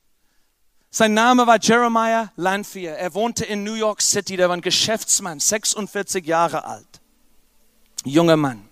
[0.90, 2.96] Sein Name war Jeremiah Lanphier.
[2.96, 4.36] Er wohnte in New York City.
[4.36, 7.00] Der war ein Geschäftsmann, 46 Jahre alt.
[8.04, 8.68] Junger Mann.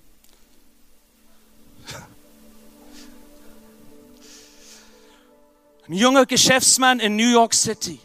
[5.87, 8.01] Ein junger Geschäftsmann in New York City.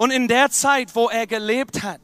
[0.00, 2.00] Und in der Zeit, wo er gelebt hat,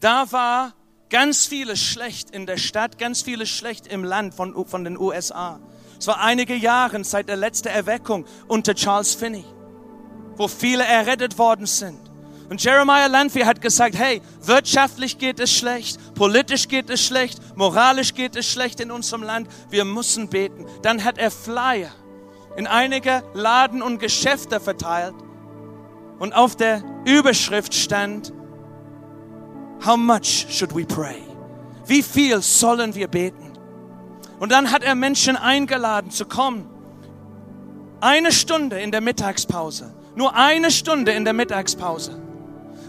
[0.00, 0.74] da war
[1.08, 5.60] ganz vieles schlecht in der Stadt, ganz vieles schlecht im Land von, von den USA.
[6.00, 9.44] Es war einige Jahre seit der letzten Erweckung unter Charles Finney,
[10.34, 12.00] wo viele errettet worden sind.
[12.50, 18.14] Und Jeremiah Lanphier hat gesagt, hey, wirtschaftlich geht es schlecht, politisch geht es schlecht, moralisch
[18.14, 20.66] geht es schlecht in unserem Land, wir müssen beten.
[20.82, 21.92] Dann hat er Flyer
[22.56, 25.14] in einige Laden und Geschäfte verteilt
[26.22, 28.32] und auf der Überschrift stand,
[29.84, 31.20] How much should we pray?
[31.84, 33.50] Wie viel sollen wir beten?
[34.38, 36.70] Und dann hat er Menschen eingeladen zu kommen.
[38.00, 39.92] Eine Stunde in der Mittagspause.
[40.14, 42.22] Nur eine Stunde in der Mittagspause.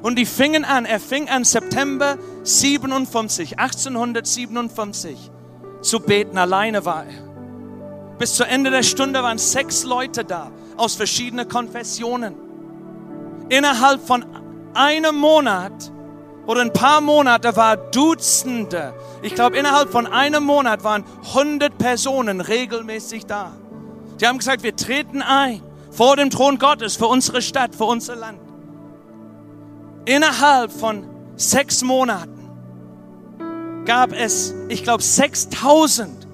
[0.04, 5.32] Und die fingen an, er fing an September 57, 1857
[5.82, 6.38] zu beten.
[6.38, 8.18] Alleine war er.
[8.20, 12.43] Bis zu Ende der Stunde waren sechs Leute da aus verschiedenen Konfessionen
[13.50, 14.26] innerhalb von
[14.74, 15.92] einem Monat
[16.46, 18.94] oder ein paar Monate war Dutzende.
[19.22, 23.54] Ich glaube, innerhalb von einem Monat waren 100 Personen regelmäßig da.
[24.20, 28.16] Die haben gesagt, wir treten ein vor dem Thron Gottes für unsere Stadt, für unser
[28.16, 28.40] Land.
[30.06, 32.50] Innerhalb von sechs Monaten
[33.86, 36.28] gab es, ich glaube, 6000,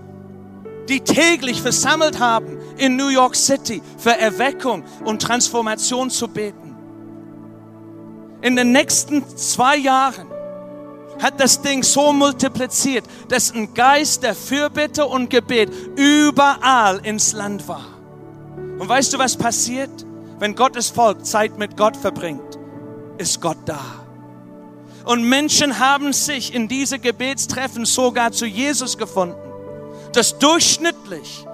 [0.87, 6.58] die täglich versammelt haben in New York City für Erweckung und Transformation zu beten
[8.41, 10.27] in den nächsten zwei Jahren
[11.21, 17.67] hat das Ding so multipliziert, dass ein Geist der Fürbitte und Gebet überall ins Land
[17.67, 17.85] war.
[18.79, 19.89] Und weißt du, was passiert?
[20.39, 22.57] Wenn Gottes Volk Zeit mit Gott verbringt,
[23.17, 23.81] ist Gott da.
[25.03, 29.35] Und Menschen haben sich in diese Gebetstreffen sogar zu Jesus gefunden.
[30.13, 31.45] Das durchschnittlich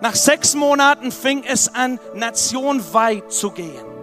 [0.00, 3.93] nach sechs Monaten fing es an, nationweit zu gehen.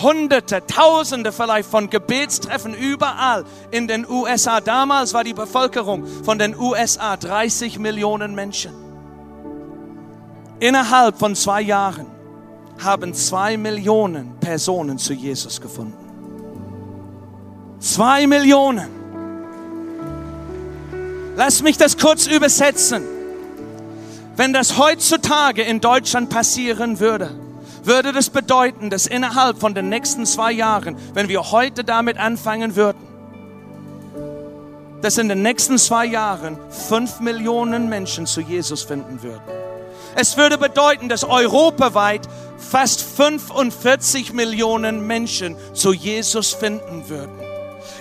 [0.00, 4.60] Hunderte, Tausende vielleicht von Gebetstreffen überall in den USA.
[4.60, 8.72] Damals war die Bevölkerung von den USA 30 Millionen Menschen.
[10.60, 12.06] Innerhalb von zwei Jahren
[12.78, 16.08] haben zwei Millionen Personen zu Jesus gefunden.
[17.80, 18.88] Zwei Millionen.
[21.36, 23.04] Lass mich das kurz übersetzen.
[24.36, 27.30] Wenn das heutzutage in Deutschland passieren würde,
[27.88, 32.76] würde das bedeuten, dass innerhalb von den nächsten zwei Jahren, wenn wir heute damit anfangen
[32.76, 33.08] würden,
[35.00, 39.42] dass in den nächsten zwei Jahren fünf Millionen Menschen zu Jesus finden würden.
[40.14, 42.28] Es würde bedeuten, dass europaweit
[42.58, 47.38] fast 45 Millionen Menschen zu Jesus finden würden.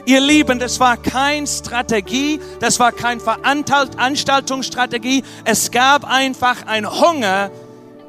[0.06, 5.24] Ihr Lieben, das war keine Strategie, das war keine Veranstaltungsstrategie.
[5.44, 7.52] Es gab einfach ein Hunger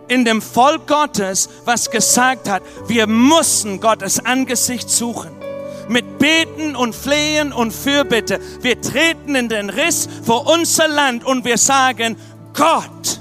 [0.09, 5.31] in dem Volk Gottes, was gesagt hat, wir müssen Gottes Angesicht suchen.
[5.89, 8.41] Mit Beten und Flehen und Fürbitte.
[8.61, 12.17] Wir treten in den Riss vor unser Land und wir sagen,
[12.53, 13.21] Gott,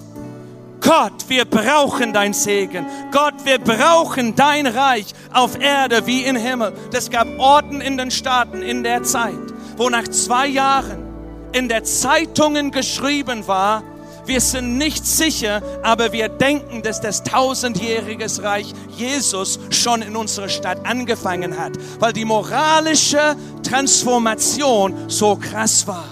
[0.81, 2.85] Gott, wir brauchen dein Segen.
[3.11, 6.73] Gott, wir brauchen dein Reich auf Erde wie im Himmel.
[6.91, 9.33] Das gab Orten in den Staaten in der Zeit,
[9.75, 11.03] wo nach zwei Jahren
[11.51, 13.83] in der Zeitungen geschrieben war,
[14.28, 20.49] Wir sind nicht sicher, aber wir denken, dass das tausendjährige Reich Jesus schon in unserer
[20.49, 26.03] Stadt angefangen hat, weil die moralische Transformation so krass war.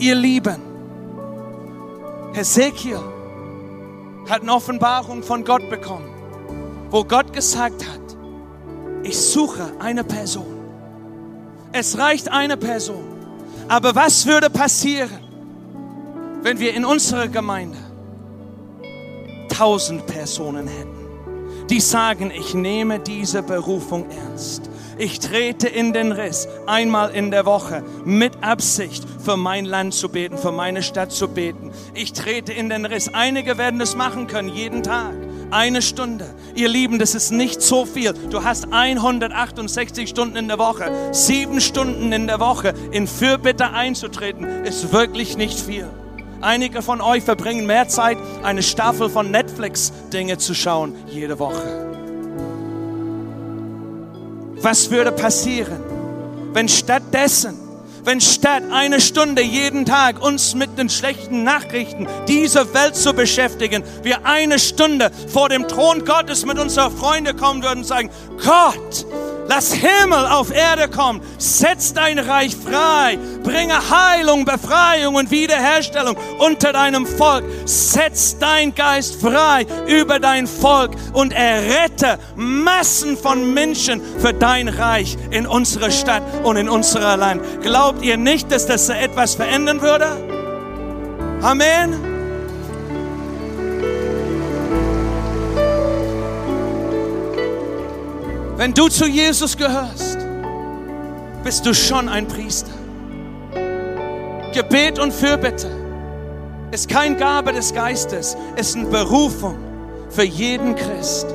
[0.00, 0.60] Ihr Lieben,
[2.32, 3.00] Hesekiel
[4.28, 6.10] hat eine Offenbarung von Gott bekommen,
[6.90, 8.00] wo Gott gesagt hat,
[9.04, 10.58] ich suche eine Person.
[11.70, 13.09] Es reicht eine Person.
[13.70, 15.20] Aber was würde passieren,
[16.42, 17.78] wenn wir in unserer Gemeinde
[19.48, 24.68] tausend Personen hätten, die sagen, ich nehme diese Berufung ernst.
[24.98, 30.08] Ich trete in den Riss einmal in der Woche mit Absicht für mein Land zu
[30.08, 31.70] beten, für meine Stadt zu beten.
[31.94, 33.14] Ich trete in den Riss.
[33.14, 35.14] Einige werden das machen können, jeden Tag.
[35.50, 36.26] Eine Stunde.
[36.54, 38.12] Ihr Lieben, das ist nicht so viel.
[38.12, 40.92] Du hast 168 Stunden in der Woche.
[41.12, 45.88] Sieben Stunden in der Woche in Fürbitte einzutreten, ist wirklich nicht viel.
[46.40, 51.90] Einige von euch verbringen mehr Zeit, eine Staffel von Netflix-Dinge zu schauen jede Woche.
[54.62, 55.80] Was würde passieren,
[56.52, 57.58] wenn stattdessen
[58.04, 63.82] wenn statt eine Stunde jeden Tag uns mit den schlechten Nachrichten dieser Welt zu beschäftigen,
[64.02, 68.10] wir eine Stunde vor dem Thron Gottes mit unseren Freunden kommen würden und sagen,
[68.44, 69.06] Gott,
[69.50, 71.20] Lass Himmel auf Erde kommen.
[71.36, 73.18] Setz dein Reich frei.
[73.42, 77.42] Bringe Heilung, Befreiung und Wiederherstellung unter deinem Volk.
[77.64, 85.16] Setz dein Geist frei über dein Volk und errette Massen von Menschen für dein Reich
[85.32, 87.42] in unserer Stadt und in unserem Land.
[87.60, 90.06] Glaubt ihr nicht, dass das etwas verändern würde?
[91.42, 92.09] Amen.
[98.60, 100.18] Wenn du zu Jesus gehörst,
[101.42, 102.72] bist du schon ein Priester.
[104.52, 105.70] Gebet und Fürbitte
[106.70, 109.56] ist kein Gabe des Geistes, ist eine Berufung
[110.10, 111.26] für jeden Christ.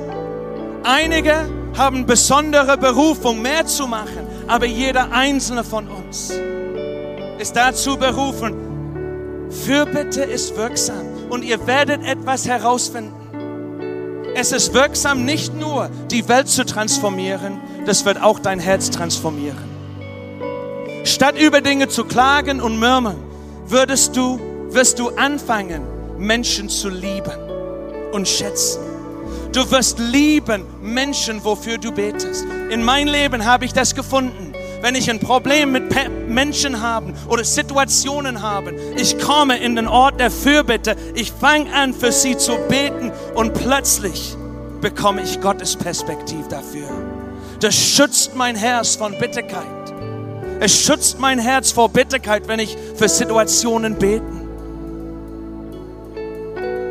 [0.84, 6.32] Einige haben besondere Berufung, mehr zu machen, aber jeder einzelne von uns
[7.40, 9.50] ist dazu berufen.
[9.50, 13.25] Fürbitte ist wirksam und ihr werdet etwas herausfinden.
[14.38, 19.64] Es ist wirksam, nicht nur die Welt zu transformieren, das wird auch dein Herz transformieren.
[21.06, 23.16] Statt über Dinge zu klagen und murmeln,
[23.66, 24.38] würdest du,
[24.72, 25.84] wirst du anfangen,
[26.18, 27.32] Menschen zu lieben
[28.12, 28.82] und schätzen.
[29.54, 32.46] Du wirst lieben Menschen, wofür du betest.
[32.70, 34.45] In meinem Leben habe ich das gefunden.
[34.86, 35.84] Wenn ich ein Problem mit
[36.30, 41.92] Menschen habe oder Situationen habe, ich komme in den Ort der Fürbitte, ich fange an,
[41.92, 44.36] für sie zu beten und plötzlich
[44.82, 46.88] bekomme ich Gottes Perspektiv dafür.
[47.62, 49.66] Das schützt mein Herz von Bitterkeit.
[50.60, 54.48] Es schützt mein Herz vor Bitterkeit, wenn ich für Situationen beten.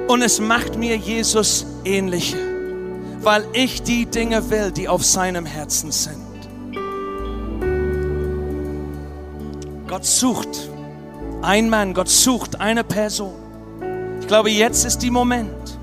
[0.09, 2.39] Und es macht mir Jesus ähnlicher,
[3.21, 6.24] weil ich die Dinge will, die auf seinem Herzen sind.
[9.95, 10.49] Gott sucht
[11.43, 13.33] ein Mann, Gott sucht eine Person.
[14.21, 15.79] Ich glaube, jetzt ist die Moment,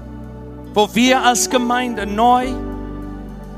[0.74, 2.50] wo wir als Gemeinde neu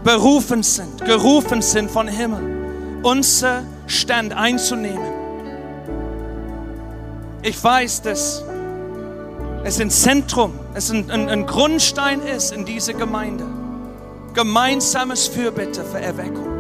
[0.04, 5.12] berufen sind, gerufen sind von Himmel, unser Stand einzunehmen.
[7.42, 8.44] Ich weiß, dass
[9.64, 13.48] es ein Zentrum, es ein, ein, ein Grundstein ist in dieser Gemeinde.
[14.36, 16.53] Gemeinsames Fürbitte für Erweckung.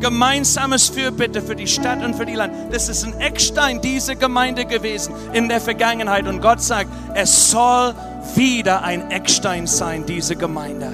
[0.00, 2.52] Gemeinsames Fürbitte für die Stadt und für die Land.
[2.72, 6.26] Das ist ein Eckstein dieser Gemeinde gewesen in der Vergangenheit.
[6.26, 7.94] Und Gott sagt, es soll
[8.34, 10.90] wieder ein Eckstein sein, diese Gemeinde.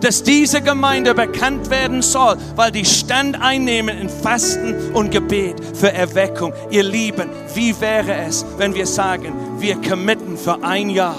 [0.00, 5.92] Dass diese Gemeinde bekannt werden soll, weil die Stand einnehmen in Fasten und Gebet für
[5.92, 6.52] Erweckung.
[6.70, 11.16] Ihr Lieben, wie wäre es, wenn wir sagen, wir committen für ein Jahr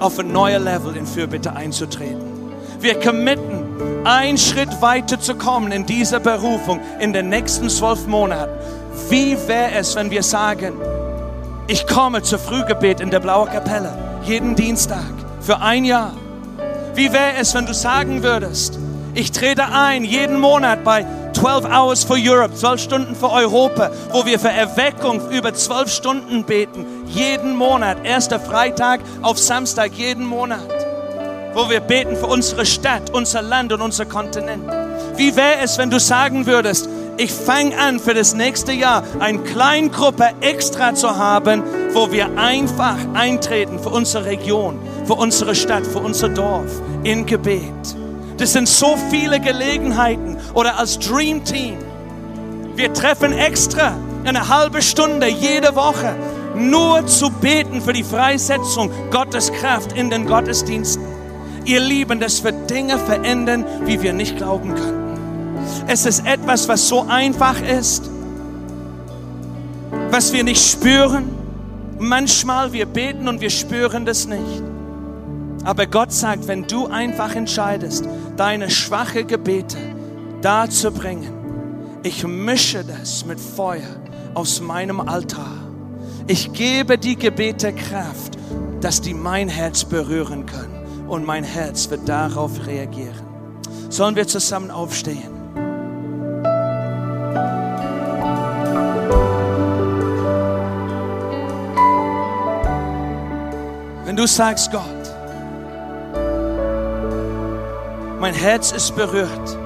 [0.00, 2.22] auf ein neues Level in Fürbitte einzutreten.
[2.80, 3.63] Wir committen,
[4.04, 8.52] einen Schritt weiter zu kommen in dieser Berufung in den nächsten zwölf Monaten.
[9.08, 10.74] Wie wäre es, wenn wir sagen,
[11.66, 16.12] ich komme zur Frühgebet in der Blaue Kapelle jeden Dienstag für ein Jahr.
[16.94, 18.78] Wie wäre es, wenn du sagen würdest,
[19.14, 24.24] ich trete ein jeden Monat bei 12 Hours for Europe, 12 Stunden für Europa, wo
[24.24, 30.83] wir für Erweckung über 12 Stunden beten, jeden Monat, erster Freitag auf Samstag, jeden Monat,
[31.54, 34.64] wo wir beten für unsere Stadt, unser Land und unser Kontinent.
[35.16, 39.38] Wie wäre es, wenn du sagen würdest, ich fange an für das nächste Jahr eine
[39.38, 46.00] Kleingruppe extra zu haben, wo wir einfach eintreten für unsere Region, für unsere Stadt, für
[46.00, 47.62] unser Dorf in Gebet.
[48.36, 51.78] Das sind so viele Gelegenheiten oder als Dream Team.
[52.74, 56.16] Wir treffen extra eine halbe Stunde jede Woche
[56.56, 61.03] nur zu beten für die Freisetzung Gottes Kraft in den Gottesdiensten.
[61.64, 65.04] Ihr Lieben, das wird Dinge verändern, wie wir nicht glauben könnten.
[65.86, 68.10] Es ist etwas, was so einfach ist,
[70.10, 71.30] was wir nicht spüren.
[71.98, 74.62] Manchmal wir beten und wir spüren das nicht.
[75.64, 78.06] Aber Gott sagt, wenn du einfach entscheidest,
[78.36, 79.78] deine schwache Gebete
[80.42, 81.32] darzubringen,
[82.02, 83.96] ich mische das mit Feuer
[84.34, 85.56] aus meinem Altar.
[86.26, 88.36] Ich gebe die Gebete Kraft,
[88.82, 90.73] dass die mein Herz berühren können
[91.08, 93.22] und mein Herz wird darauf reagieren.
[93.88, 95.32] Sollen wir zusammen aufstehen?
[104.04, 104.82] Wenn du sagst, Gott,
[108.20, 109.58] mein Herz ist berührt.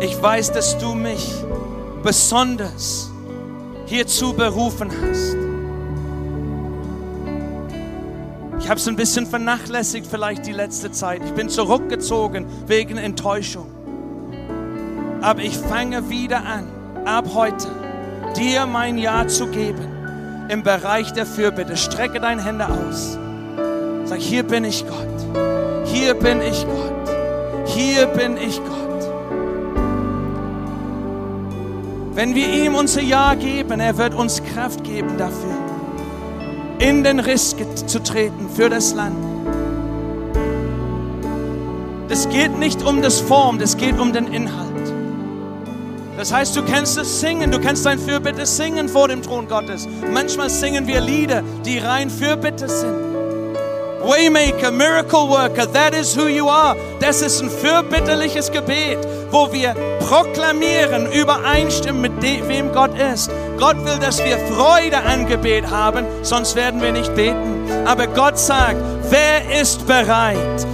[0.00, 1.32] Ich weiß, dass du mich
[2.02, 3.10] besonders
[3.86, 5.43] hierzu berufen hast.
[8.64, 11.20] Ich habe es ein bisschen vernachlässigt vielleicht die letzte Zeit.
[11.22, 13.66] Ich bin zurückgezogen wegen Enttäuschung.
[15.20, 16.66] Aber ich fange wieder an,
[17.04, 17.66] ab heute,
[18.38, 19.86] dir mein Ja zu geben
[20.48, 21.76] im Bereich der Fürbitte.
[21.76, 23.18] Strecke deine Hände aus.
[24.06, 25.84] Sag, hier bin ich Gott.
[25.84, 27.14] Hier bin ich Gott.
[27.66, 29.10] Hier bin ich Gott.
[32.14, 35.54] Wenn wir ihm unser Ja geben, er wird uns Kraft geben dafür,
[36.78, 37.54] in den Riss
[37.86, 39.16] zu treten für das Land.
[42.08, 44.64] Es geht nicht um das Form, es geht um den Inhalt.
[46.16, 49.88] Das heißt, du kannst es singen, du kannst dein Fürbitte singen vor dem Thron Gottes.
[50.12, 52.94] Manchmal singen wir Lieder, die rein Fürbitte sind.
[54.00, 56.76] Waymaker, Miracle Worker, that is who you are.
[57.00, 58.98] Das ist ein fürbitterliches Gebet,
[59.34, 63.32] wo wir proklamieren, übereinstimmen mit dem, wem Gott ist.
[63.58, 67.66] Gott will, dass wir Freude an Gebet haben, sonst werden wir nicht beten.
[67.84, 68.76] Aber Gott sagt,
[69.10, 70.64] wer ist bereit?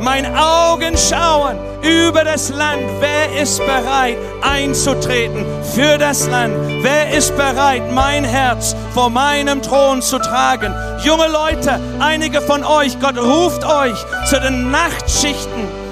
[0.00, 2.84] Mein Augen schauen über das Land.
[3.00, 5.44] Wer ist bereit einzutreten
[5.74, 6.54] für das Land?
[6.80, 10.74] Wer ist bereit, mein Herz vor meinem Thron zu tragen?
[11.04, 15.85] Junge Leute, einige von euch, Gott ruft euch zu den Nachtschichten.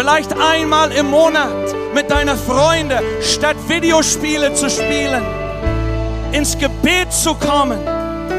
[0.00, 5.22] Vielleicht einmal im Monat mit deiner Freunde, statt Videospiele zu spielen,
[6.32, 7.78] ins Gebet zu kommen.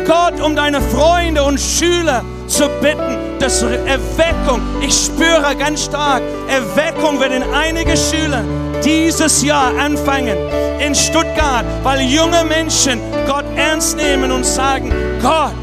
[0.07, 7.19] Gott um deine Freunde und Schüler zu bitten, dass Erweckung, ich spüre ganz stark, Erweckung
[7.19, 8.43] wird in einige Schüler
[8.83, 10.37] dieses Jahr anfangen
[10.79, 14.91] in Stuttgart, weil junge Menschen Gott ernst nehmen und sagen,
[15.21, 15.53] Gott,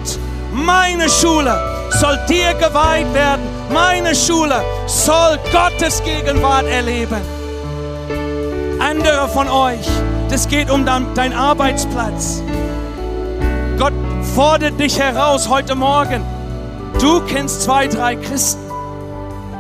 [0.53, 1.59] meine Schule
[1.91, 7.21] soll dir geweiht werden, meine Schule soll Gottes Gegenwart erleben.
[8.81, 9.87] Andere von euch,
[10.31, 12.43] das geht um deinen Arbeitsplatz.
[13.79, 13.93] Gott
[14.35, 16.25] fordert dich heraus heute Morgen
[17.01, 18.61] Du kennst zwei, drei Christen.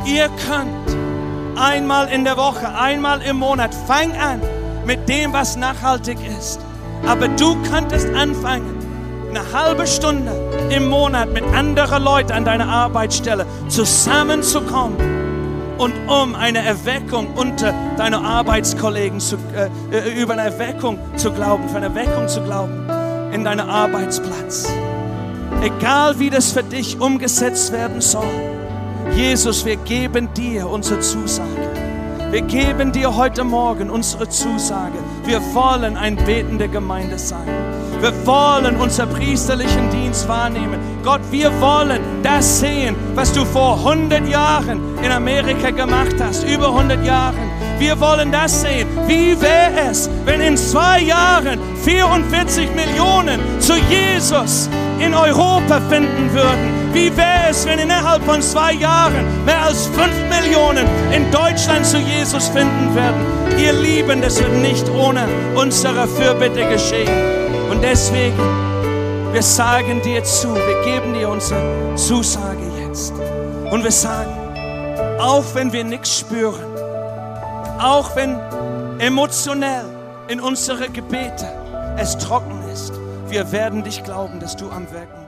[0.04, 0.96] Ihr könnt
[1.56, 4.40] einmal in der Woche, einmal im Monat, fang an
[4.84, 6.58] mit dem, was nachhaltig ist.
[7.06, 8.76] Aber du könntest anfangen,
[9.30, 10.32] eine halbe Stunde
[10.70, 14.96] im Monat mit anderen Leuten an deiner Arbeitsstelle zusammenzukommen
[15.78, 21.68] und um eine Erweckung unter deinen Arbeitskollegen zu, äh, äh über eine Erweckung zu glauben,
[21.68, 22.86] für eine Erweckung zu glauben
[23.32, 24.68] in deinem Arbeitsplatz
[25.62, 28.24] egal wie das für dich umgesetzt werden soll.
[29.14, 31.48] Jesus, wir geben dir unsere Zusage.
[32.30, 34.98] Wir geben dir heute Morgen unsere Zusage.
[35.24, 37.77] Wir wollen ein betende Gemeinde sein.
[38.00, 40.78] Wir wollen unseren priesterlichen Dienst wahrnehmen.
[41.02, 46.68] Gott, wir wollen das sehen, was du vor 100 Jahren in Amerika gemacht hast, über
[46.68, 47.50] 100 Jahren.
[47.78, 48.86] Wir wollen das sehen.
[49.06, 54.68] Wie wäre es, wenn in zwei Jahren 44 Millionen zu Jesus
[55.00, 56.92] in Europa finden würden?
[56.92, 61.98] Wie wäre es, wenn innerhalb von zwei Jahren mehr als 5 Millionen in Deutschland zu
[61.98, 63.26] Jesus finden werden?
[63.58, 67.37] Ihr Lieben, das wird nicht ohne unsere Fürbitte geschehen.
[67.70, 68.38] Und deswegen,
[69.32, 73.12] wir sagen dir zu, wir geben dir unsere Zusage jetzt.
[73.70, 74.34] Und wir sagen,
[75.18, 76.64] auch wenn wir nichts spüren,
[77.78, 78.38] auch wenn
[78.98, 79.84] emotionell
[80.28, 81.46] in unsere Gebete
[81.96, 82.92] es trocken ist,
[83.28, 85.27] wir werden dich glauben, dass du am Wirken